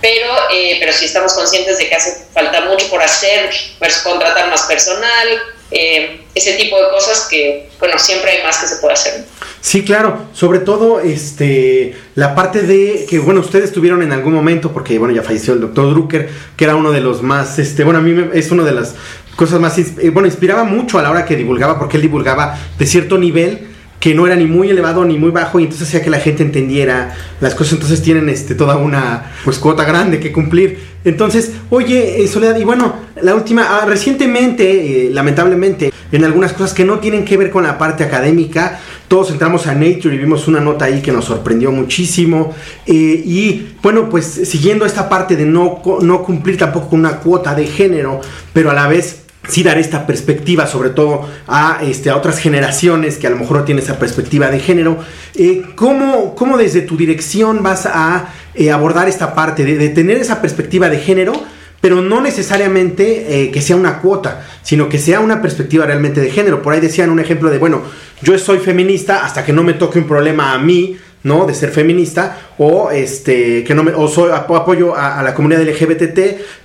pero, 0.00 0.28
eh, 0.52 0.76
pero 0.80 0.92
sí 0.92 1.06
estamos 1.06 1.32
conscientes 1.32 1.78
de 1.78 1.88
que 1.88 1.94
hace 1.94 2.26
falta 2.34 2.60
mucho 2.62 2.90
por 2.90 3.02
hacer, 3.02 3.50
pues, 3.78 3.98
contratar 3.98 4.50
más 4.50 4.62
personal, 4.64 5.28
eh, 5.70 6.20
ese 6.34 6.54
tipo 6.54 6.76
de 6.76 6.90
cosas 6.90 7.26
que, 7.30 7.70
bueno, 7.78 7.98
siempre 7.98 8.32
hay 8.32 8.42
más 8.42 8.58
que 8.58 8.66
se 8.66 8.76
puede 8.76 8.92
hacer. 8.92 9.24
Sí, 9.60 9.82
claro, 9.82 10.26
sobre 10.34 10.58
todo 10.58 11.00
este 11.00 11.96
la 12.16 12.34
parte 12.34 12.60
de 12.60 13.06
que 13.08 13.18
bueno, 13.18 13.40
ustedes 13.40 13.72
tuvieron 13.72 14.02
en 14.02 14.12
algún 14.12 14.34
momento 14.34 14.72
porque 14.72 14.98
bueno, 14.98 15.14
ya 15.14 15.22
falleció 15.22 15.54
el 15.54 15.62
doctor 15.62 15.88
Drucker, 15.88 16.28
que 16.54 16.64
era 16.64 16.76
uno 16.76 16.92
de 16.92 17.00
los 17.00 17.22
más 17.22 17.58
este, 17.58 17.82
bueno, 17.82 18.00
a 18.00 18.02
mí 18.02 18.30
es 18.34 18.50
uno 18.50 18.62
de 18.64 18.72
las 18.72 18.94
cosas 19.36 19.60
más, 19.60 19.78
eh, 19.78 20.10
bueno, 20.10 20.26
inspiraba 20.26 20.64
mucho 20.64 20.98
a 20.98 21.02
la 21.02 21.10
hora 21.10 21.24
que 21.24 21.36
divulgaba, 21.36 21.78
porque 21.78 21.96
él 21.96 22.02
divulgaba 22.02 22.58
de 22.78 22.86
cierto 22.86 23.18
nivel 23.18 23.74
que 24.04 24.14
no 24.14 24.26
era 24.26 24.36
ni 24.36 24.44
muy 24.44 24.68
elevado 24.68 25.02
ni 25.06 25.16
muy 25.16 25.30
bajo 25.30 25.58
y 25.58 25.62
entonces 25.62 25.88
hacía 25.88 26.02
que 26.02 26.10
la 26.10 26.18
gente 26.18 26.42
entendiera 26.42 27.16
las 27.40 27.54
cosas, 27.54 27.72
entonces 27.72 28.02
tienen 28.02 28.28
este 28.28 28.54
toda 28.54 28.76
una 28.76 29.32
pues 29.44 29.58
cuota 29.58 29.82
grande 29.84 30.20
que 30.20 30.30
cumplir. 30.30 30.78
Entonces, 31.06 31.52
oye, 31.70 32.22
eh, 32.22 32.28
Soledad, 32.28 32.54
y 32.56 32.64
bueno, 32.64 32.96
la 33.22 33.34
última, 33.34 33.78
ah, 33.78 33.86
recientemente, 33.86 35.06
eh, 35.06 35.10
lamentablemente, 35.10 35.90
en 36.12 36.22
algunas 36.22 36.52
cosas 36.52 36.74
que 36.74 36.84
no 36.84 36.98
tienen 36.98 37.24
que 37.24 37.38
ver 37.38 37.50
con 37.50 37.64
la 37.64 37.78
parte 37.78 38.04
académica, 38.04 38.78
todos 39.08 39.30
entramos 39.30 39.66
a 39.66 39.74
Nature 39.74 40.14
y 40.14 40.18
vimos 40.18 40.48
una 40.48 40.60
nota 40.60 40.84
ahí 40.84 41.00
que 41.00 41.10
nos 41.10 41.24
sorprendió 41.24 41.72
muchísimo. 41.72 42.54
y 42.86 43.68
bueno, 43.82 44.10
pues 44.10 44.26
siguiendo 44.26 44.84
esta 44.84 45.08
parte 45.08 45.34
de 45.34 45.46
no, 45.46 45.80
no 46.02 46.22
cumplir 46.22 46.58
tampoco 46.58 46.90
con 46.90 47.00
una 47.00 47.20
cuota 47.20 47.54
de 47.54 47.66
género, 47.68 48.20
pero 48.52 48.70
a 48.70 48.74
la 48.74 48.86
vez 48.86 49.23
sí 49.48 49.62
dar 49.62 49.78
esta 49.78 50.06
perspectiva, 50.06 50.66
sobre 50.66 50.90
todo 50.90 51.28
a, 51.46 51.80
este, 51.82 52.10
a 52.10 52.16
otras 52.16 52.38
generaciones 52.38 53.18
que 53.18 53.26
a 53.26 53.30
lo 53.30 53.36
mejor 53.36 53.58
no 53.58 53.64
tienen 53.64 53.82
esa 53.82 53.98
perspectiva 53.98 54.50
de 54.50 54.60
género. 54.60 54.98
Eh, 55.34 55.62
¿cómo, 55.74 56.34
¿cómo, 56.34 56.56
desde 56.56 56.82
tu 56.82 56.96
dirección 56.96 57.62
vas 57.62 57.86
a 57.86 58.32
eh, 58.54 58.70
abordar 58.70 59.08
esta 59.08 59.34
parte 59.34 59.64
de, 59.64 59.88
tener 59.90 60.16
esa 60.18 60.40
perspectiva 60.40 60.88
de 60.88 60.98
género? 60.98 61.32
pero 61.80 62.00
no 62.00 62.22
necesariamente 62.22 63.42
eh, 63.42 63.50
que 63.50 63.60
sea 63.60 63.76
una 63.76 63.98
cuota, 63.98 64.46
sino 64.62 64.88
que 64.88 64.96
sea 64.96 65.20
una 65.20 65.42
perspectiva 65.42 65.84
realmente 65.84 66.18
de 66.22 66.30
género. 66.30 66.62
Por 66.62 66.72
ahí 66.72 66.80
decían 66.80 67.10
un 67.10 67.20
ejemplo 67.20 67.50
de, 67.50 67.58
bueno, 67.58 67.82
yo 68.22 68.38
soy 68.38 68.56
feminista 68.56 69.22
hasta 69.22 69.44
que 69.44 69.52
no 69.52 69.62
me 69.62 69.74
toque 69.74 69.98
un 69.98 70.06
problema 70.06 70.54
a 70.54 70.58
mí 70.58 70.96
¿no? 71.24 71.46
De 71.46 71.54
ser 71.54 71.70
feminista 71.70 72.38
o 72.58 72.90
este 72.90 73.64
que 73.64 73.74
no 73.74 73.82
me 73.82 73.92
o 73.92 74.06
soy 74.06 74.30
apoyo 74.32 74.94
a, 74.96 75.22
la 75.22 75.34
comunidad 75.34 75.62
LGBT 75.62 76.18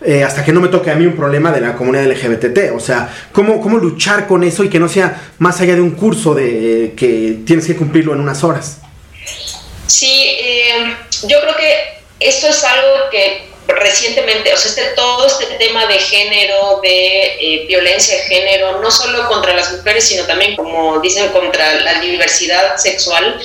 eh, 0.05 0.23
hasta 0.23 0.45
que 0.45 0.53
no 0.53 0.61
me 0.61 0.67
toque 0.67 0.91
a 0.91 0.95
mí 0.95 1.05
un 1.05 1.15
problema 1.15 1.51
de 1.51 1.61
la 1.61 1.75
comunidad 1.75 2.05
LGBT, 2.05 2.75
o 2.75 2.79
sea, 2.79 3.09
cómo 3.31 3.59
cómo 3.59 3.77
luchar 3.77 4.27
con 4.27 4.43
eso 4.43 4.63
y 4.63 4.69
que 4.69 4.79
no 4.79 4.87
sea 4.87 5.31
más 5.39 5.59
allá 5.61 5.75
de 5.75 5.81
un 5.81 5.91
curso 5.91 6.35
de 6.35 6.93
que 6.95 7.39
tienes 7.45 7.65
que 7.65 7.75
cumplirlo 7.75 8.13
en 8.13 8.19
unas 8.19 8.43
horas. 8.43 8.81
Sí, 9.87 10.37
eh, 10.39 10.95
yo 11.23 11.37
creo 11.41 11.55
que 11.57 11.99
esto 12.19 12.47
es 12.47 12.63
algo 12.63 13.09
que 13.11 13.48
recientemente, 13.75 14.53
o 14.53 14.57
sea, 14.57 14.69
este, 14.69 14.95
todo 14.95 15.27
este 15.27 15.45
tema 15.57 15.85
de 15.85 15.99
género, 15.99 16.79
de 16.81 17.37
eh, 17.39 17.65
violencia 17.67 18.15
de 18.15 18.23
género, 18.23 18.79
no 18.81 18.91
solo 18.91 19.27
contra 19.27 19.53
las 19.53 19.71
mujeres, 19.71 20.05
sino 20.05 20.25
también, 20.25 20.55
como 20.55 20.99
dicen, 20.99 21.29
contra 21.29 21.75
la 21.75 21.99
diversidad 21.99 22.77
sexual, 22.77 23.39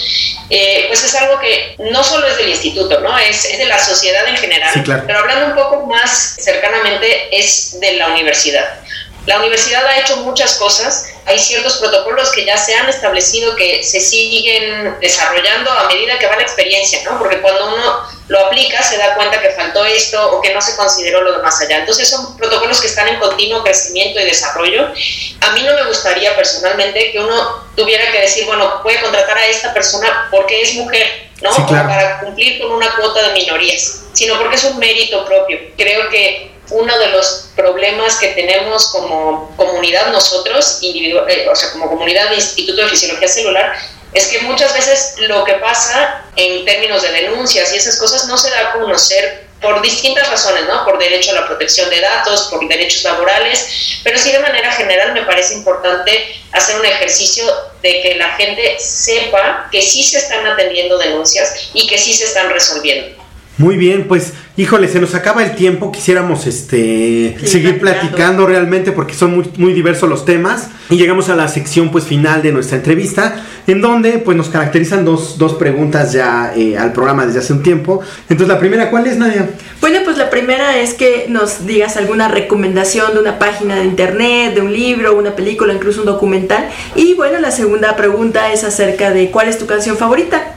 eh, 0.50 0.84
pues 0.88 1.04
es 1.04 1.14
algo 1.14 1.38
que 1.40 1.76
no 1.78 2.02
solo 2.02 2.26
es 2.26 2.36
del 2.38 2.48
instituto, 2.48 3.00
¿no? 3.00 3.16
Es, 3.18 3.44
es 3.44 3.58
de 3.58 3.66
la 3.66 3.78
sociedad 3.78 4.26
en 4.28 4.36
general, 4.36 5.02
pero 5.06 5.18
hablando 5.18 5.46
un 5.46 5.54
poco 5.54 5.86
más 5.86 6.36
cercanamente, 6.38 7.28
es 7.36 7.78
de 7.80 7.92
la 7.94 8.08
universidad. 8.08 8.80
La 9.26 9.38
universidad 9.38 9.86
ha 9.86 9.98
hecho 9.98 10.18
muchas 10.18 10.54
cosas, 10.54 11.13
hay 11.26 11.38
ciertos 11.38 11.78
protocolos 11.78 12.30
que 12.32 12.44
ya 12.44 12.56
se 12.56 12.74
han 12.74 12.88
establecido 12.88 13.56
que 13.56 13.82
se 13.82 14.00
siguen 14.00 14.96
desarrollando 15.00 15.70
a 15.70 15.88
medida 15.88 16.18
que 16.18 16.26
va 16.26 16.36
la 16.36 16.42
experiencia, 16.42 17.00
¿no? 17.04 17.18
Porque 17.18 17.40
cuando 17.40 17.74
uno 17.74 18.14
lo 18.28 18.46
aplica 18.46 18.82
se 18.82 18.98
da 18.98 19.14
cuenta 19.14 19.40
que 19.40 19.50
faltó 19.50 19.84
esto 19.84 20.32
o 20.32 20.40
que 20.40 20.52
no 20.52 20.60
se 20.60 20.76
consideró 20.76 21.22
lo 21.22 21.32
de 21.32 21.42
más 21.42 21.60
allá. 21.60 21.78
Entonces 21.78 22.08
son 22.08 22.36
protocolos 22.36 22.80
que 22.80 22.88
están 22.88 23.08
en 23.08 23.18
continuo 23.18 23.62
crecimiento 23.62 24.20
y 24.20 24.24
desarrollo. 24.24 24.92
A 25.40 25.52
mí 25.52 25.62
no 25.62 25.74
me 25.74 25.84
gustaría 25.84 26.34
personalmente 26.36 27.12
que 27.12 27.20
uno 27.20 27.64
tuviera 27.76 28.10
que 28.12 28.20
decir, 28.20 28.44
bueno, 28.46 28.80
voy 28.82 28.94
a 28.94 29.00
contratar 29.00 29.38
a 29.38 29.46
esta 29.46 29.72
persona 29.72 30.28
porque 30.30 30.60
es 30.60 30.74
mujer, 30.74 31.30
¿no? 31.42 31.66
para 31.66 32.20
cumplir 32.20 32.60
con 32.60 32.72
una 32.72 32.94
cuota 32.96 33.28
de 33.28 33.32
minorías, 33.34 34.04
sino 34.12 34.38
porque 34.38 34.56
es 34.56 34.64
un 34.64 34.78
mérito 34.78 35.24
propio. 35.24 35.58
Creo 35.76 36.08
que 36.10 36.53
uno 36.74 36.98
de 36.98 37.08
los 37.08 37.50
problemas 37.54 38.16
que 38.16 38.28
tenemos 38.28 38.88
como 38.88 39.54
comunidad 39.56 40.10
nosotros, 40.10 40.80
eh, 40.82 41.48
o 41.50 41.54
sea, 41.54 41.70
como 41.72 41.88
comunidad 41.88 42.30
de 42.30 42.36
Instituto 42.36 42.82
de 42.82 42.88
Fisiología 42.88 43.28
Celular, 43.28 43.76
es 44.12 44.26
que 44.26 44.40
muchas 44.40 44.74
veces 44.74 45.14
lo 45.28 45.44
que 45.44 45.54
pasa 45.54 46.24
en 46.36 46.64
términos 46.64 47.02
de 47.02 47.12
denuncias 47.12 47.72
y 47.72 47.76
esas 47.76 47.96
cosas 47.96 48.26
no 48.26 48.36
se 48.36 48.50
da 48.50 48.70
a 48.70 48.72
conocer 48.72 49.44
por 49.60 49.80
distintas 49.82 50.28
razones, 50.28 50.66
¿no? 50.66 50.84
Por 50.84 50.98
derecho 50.98 51.30
a 51.30 51.34
la 51.34 51.46
protección 51.46 51.88
de 51.90 52.00
datos, 52.00 52.48
por 52.50 52.66
derechos 52.68 53.02
laborales, 53.04 54.00
pero 54.02 54.18
sí 54.18 54.30
de 54.30 54.40
manera 54.40 54.70
general 54.72 55.14
me 55.14 55.22
parece 55.22 55.54
importante 55.54 56.34
hacer 56.52 56.76
un 56.76 56.84
ejercicio 56.84 57.44
de 57.82 58.02
que 58.02 58.16
la 58.16 58.30
gente 58.34 58.76
sepa 58.78 59.68
que 59.70 59.80
sí 59.80 60.02
se 60.02 60.18
están 60.18 60.46
atendiendo 60.46 60.98
denuncias 60.98 61.70
y 61.72 61.86
que 61.86 61.98
sí 61.98 62.12
se 62.12 62.24
están 62.24 62.50
resolviendo. 62.50 63.24
Muy 63.56 63.76
bien, 63.76 64.08
pues 64.08 64.32
híjole, 64.56 64.88
se 64.88 65.00
nos 65.00 65.14
acaba 65.14 65.42
el 65.42 65.56
tiempo, 65.56 65.90
quisiéramos 65.90 66.46
este 66.46 67.36
seguir 67.44 67.80
platicando. 67.80 68.46
realmente 68.46 68.92
porque 68.92 69.14
son 69.14 69.34
muy, 69.34 69.50
muy 69.56 69.72
diversos 69.72 70.08
los 70.08 70.24
temas 70.24 70.68
y 70.90 70.96
llegamos 70.96 71.28
a 71.28 71.34
la 71.34 71.48
sección 71.48 71.90
pues 71.90 72.04
final 72.04 72.42
de 72.42 72.52
nuestra 72.52 72.76
entrevista 72.76 73.42
en 73.66 73.80
donde 73.80 74.18
pues 74.18 74.36
nos 74.36 74.48
caracterizan 74.48 75.04
dos, 75.04 75.38
dos 75.38 75.54
preguntas 75.54 76.12
ya 76.12 76.52
eh, 76.54 76.76
al 76.76 76.92
programa 76.92 77.26
desde 77.26 77.40
hace 77.40 77.52
un 77.52 77.62
tiempo. 77.62 78.00
Entonces 78.28 78.48
la 78.48 78.58
primera, 78.58 78.90
¿cuál 78.90 79.06
es 79.06 79.16
Nadia? 79.16 79.50
Bueno, 79.80 80.00
pues 80.04 80.16
la 80.16 80.30
primera 80.30 80.78
es 80.78 80.94
que 80.94 81.26
nos 81.28 81.66
digas 81.66 81.96
alguna 81.96 82.28
recomendación 82.28 83.14
de 83.14 83.20
una 83.20 83.38
página 83.38 83.76
de 83.76 83.84
internet, 83.84 84.54
de 84.54 84.60
un 84.60 84.72
libro, 84.72 85.16
una 85.16 85.34
película, 85.34 85.72
incluso 85.72 86.00
un 86.00 86.06
documental. 86.06 86.68
Y 86.94 87.14
bueno, 87.14 87.40
la 87.40 87.50
segunda 87.50 87.96
pregunta 87.96 88.52
es 88.52 88.64
acerca 88.64 89.10
de 89.10 89.30
cuál 89.30 89.48
es 89.48 89.58
tu 89.58 89.66
canción 89.66 89.96
favorita. 89.96 90.53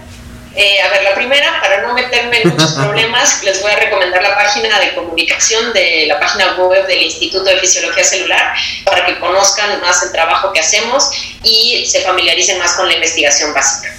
Eh, 0.60 0.82
a 0.82 0.90
ver, 0.90 1.04
la 1.04 1.14
primera, 1.14 1.62
para 1.62 1.84
no 1.84 1.94
meterme 1.94 2.42
en 2.42 2.50
muchos 2.50 2.72
problemas, 2.76 3.44
les 3.44 3.62
voy 3.62 3.72
a 3.72 3.76
recomendar 3.76 4.24
la 4.24 4.34
página 4.34 4.80
de 4.80 4.96
comunicación 4.96 5.72
de 5.72 6.06
la 6.08 6.20
página 6.20 6.56
web 6.56 6.88
del 6.88 7.04
Instituto 7.04 7.44
de 7.44 7.60
Fisiología 7.60 8.04
Celular 8.04 8.56
para 8.84 9.06
que 9.06 9.20
conozcan 9.20 9.80
más 9.82 10.02
el 10.02 10.12
trabajo 10.12 10.52
que 10.52 10.60
hacemos 10.60 11.12
y 11.44 11.86
se 11.86 12.02
familiaricen 12.02 12.58
más 12.58 12.74
con 12.74 12.88
la 12.88 12.96
investigación 12.96 13.54
básica. 13.54 13.94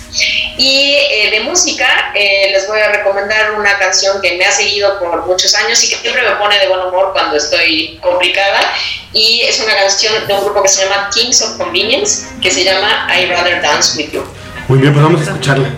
Y 0.57 0.97
eh, 0.97 1.31
de 1.31 1.41
música, 1.41 2.11
eh, 2.13 2.51
les 2.51 2.67
voy 2.67 2.81
a 2.81 2.89
recomendar 2.89 3.53
una 3.53 3.79
canción 3.79 4.21
que 4.21 4.37
me 4.37 4.45
ha 4.45 4.51
seguido 4.51 4.99
por 4.99 5.27
muchos 5.27 5.55
años 5.55 5.85
y 5.85 5.91
que 5.91 5.97
siempre 5.97 6.23
me 6.23 6.35
pone 6.37 6.59
de 6.59 6.67
buen 6.67 6.81
humor 6.81 7.13
cuando 7.13 7.37
estoy 7.37 8.01
complicada. 8.03 8.73
Y 9.13 9.43
es 9.43 9.61
una 9.61 9.77
canción 9.77 10.27
de 10.27 10.35
un 10.35 10.45
grupo 10.45 10.61
que 10.63 10.69
se 10.69 10.83
llama 10.83 11.09
Kings 11.15 11.41
of 11.41 11.57
Convenience, 11.57 12.27
que 12.43 12.51
se 12.51 12.65
llama 12.65 13.09
I 13.17 13.27
Rather 13.27 13.63
Dance 13.63 13.97
With 13.97 14.11
You. 14.11 14.25
Muy 14.67 14.81
bien, 14.81 14.93
pues 14.93 15.05
vamos 15.05 15.21
a 15.21 15.25
escucharla. 15.31 15.71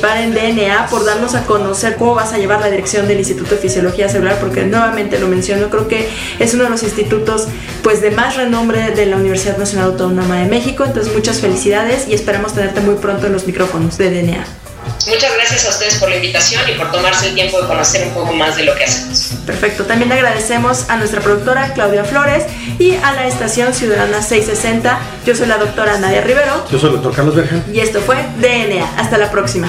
Participar 0.00 0.18
en 0.18 0.56
DNA, 0.56 0.86
por 0.86 1.04
darnos 1.04 1.34
a 1.34 1.44
conocer 1.44 1.96
cómo 1.96 2.14
vas 2.14 2.32
a 2.32 2.38
llevar 2.38 2.60
la 2.60 2.70
dirección 2.70 3.06
del 3.06 3.18
Instituto 3.18 3.54
de 3.54 3.60
Fisiología 3.60 4.08
Celular, 4.08 4.38
porque 4.40 4.64
nuevamente 4.64 5.18
lo 5.18 5.28
menciono, 5.28 5.68
creo 5.68 5.88
que 5.88 6.08
es 6.38 6.54
uno 6.54 6.64
de 6.64 6.70
los 6.70 6.82
institutos 6.82 7.48
pues 7.82 8.00
de 8.00 8.10
más 8.10 8.36
renombre 8.36 8.90
de 8.90 9.06
la 9.06 9.16
Universidad 9.16 9.58
Nacional 9.58 9.90
Autónoma 9.90 10.38
de 10.38 10.46
México, 10.46 10.84
entonces 10.84 11.12
muchas 11.14 11.40
felicidades 11.40 12.08
y 12.08 12.14
esperamos 12.14 12.54
tenerte 12.54 12.80
muy 12.80 12.96
pronto 12.96 13.26
en 13.26 13.32
los 13.32 13.46
micrófonos 13.46 13.98
de 13.98 14.10
DNA. 14.10 14.59
Muchas 15.06 15.34
gracias 15.34 15.66
a 15.66 15.70
ustedes 15.70 15.94
por 15.96 16.10
la 16.10 16.16
invitación 16.16 16.62
y 16.68 16.72
por 16.72 16.92
tomarse 16.92 17.28
el 17.28 17.34
tiempo 17.34 17.60
de 17.60 17.66
conocer 17.66 18.06
un 18.08 18.14
poco 18.14 18.32
más 18.32 18.56
de 18.56 18.64
lo 18.64 18.74
que 18.74 18.84
hacemos. 18.84 19.30
Perfecto, 19.46 19.84
también 19.84 20.12
agradecemos 20.12 20.88
a 20.90 20.96
nuestra 20.96 21.20
productora 21.20 21.72
Claudia 21.72 22.04
Flores 22.04 22.44
y 22.78 22.96
a 22.96 23.12
la 23.12 23.26
estación 23.26 23.72
Ciudadana 23.72 24.22
660. 24.22 24.98
Yo 25.26 25.34
soy 25.34 25.46
la 25.46 25.58
doctora 25.58 25.98
Nadia 25.98 26.20
Rivero. 26.20 26.66
Yo 26.70 26.78
soy 26.78 26.90
el 26.90 26.96
doctor 26.96 27.14
Carlos 27.14 27.34
Bergen. 27.34 27.64
Y 27.72 27.80
esto 27.80 28.00
fue 28.00 28.16
DNA. 28.40 28.86
Hasta 28.98 29.16
la 29.16 29.30
próxima. 29.30 29.68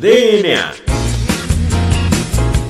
DNA. 0.00 0.79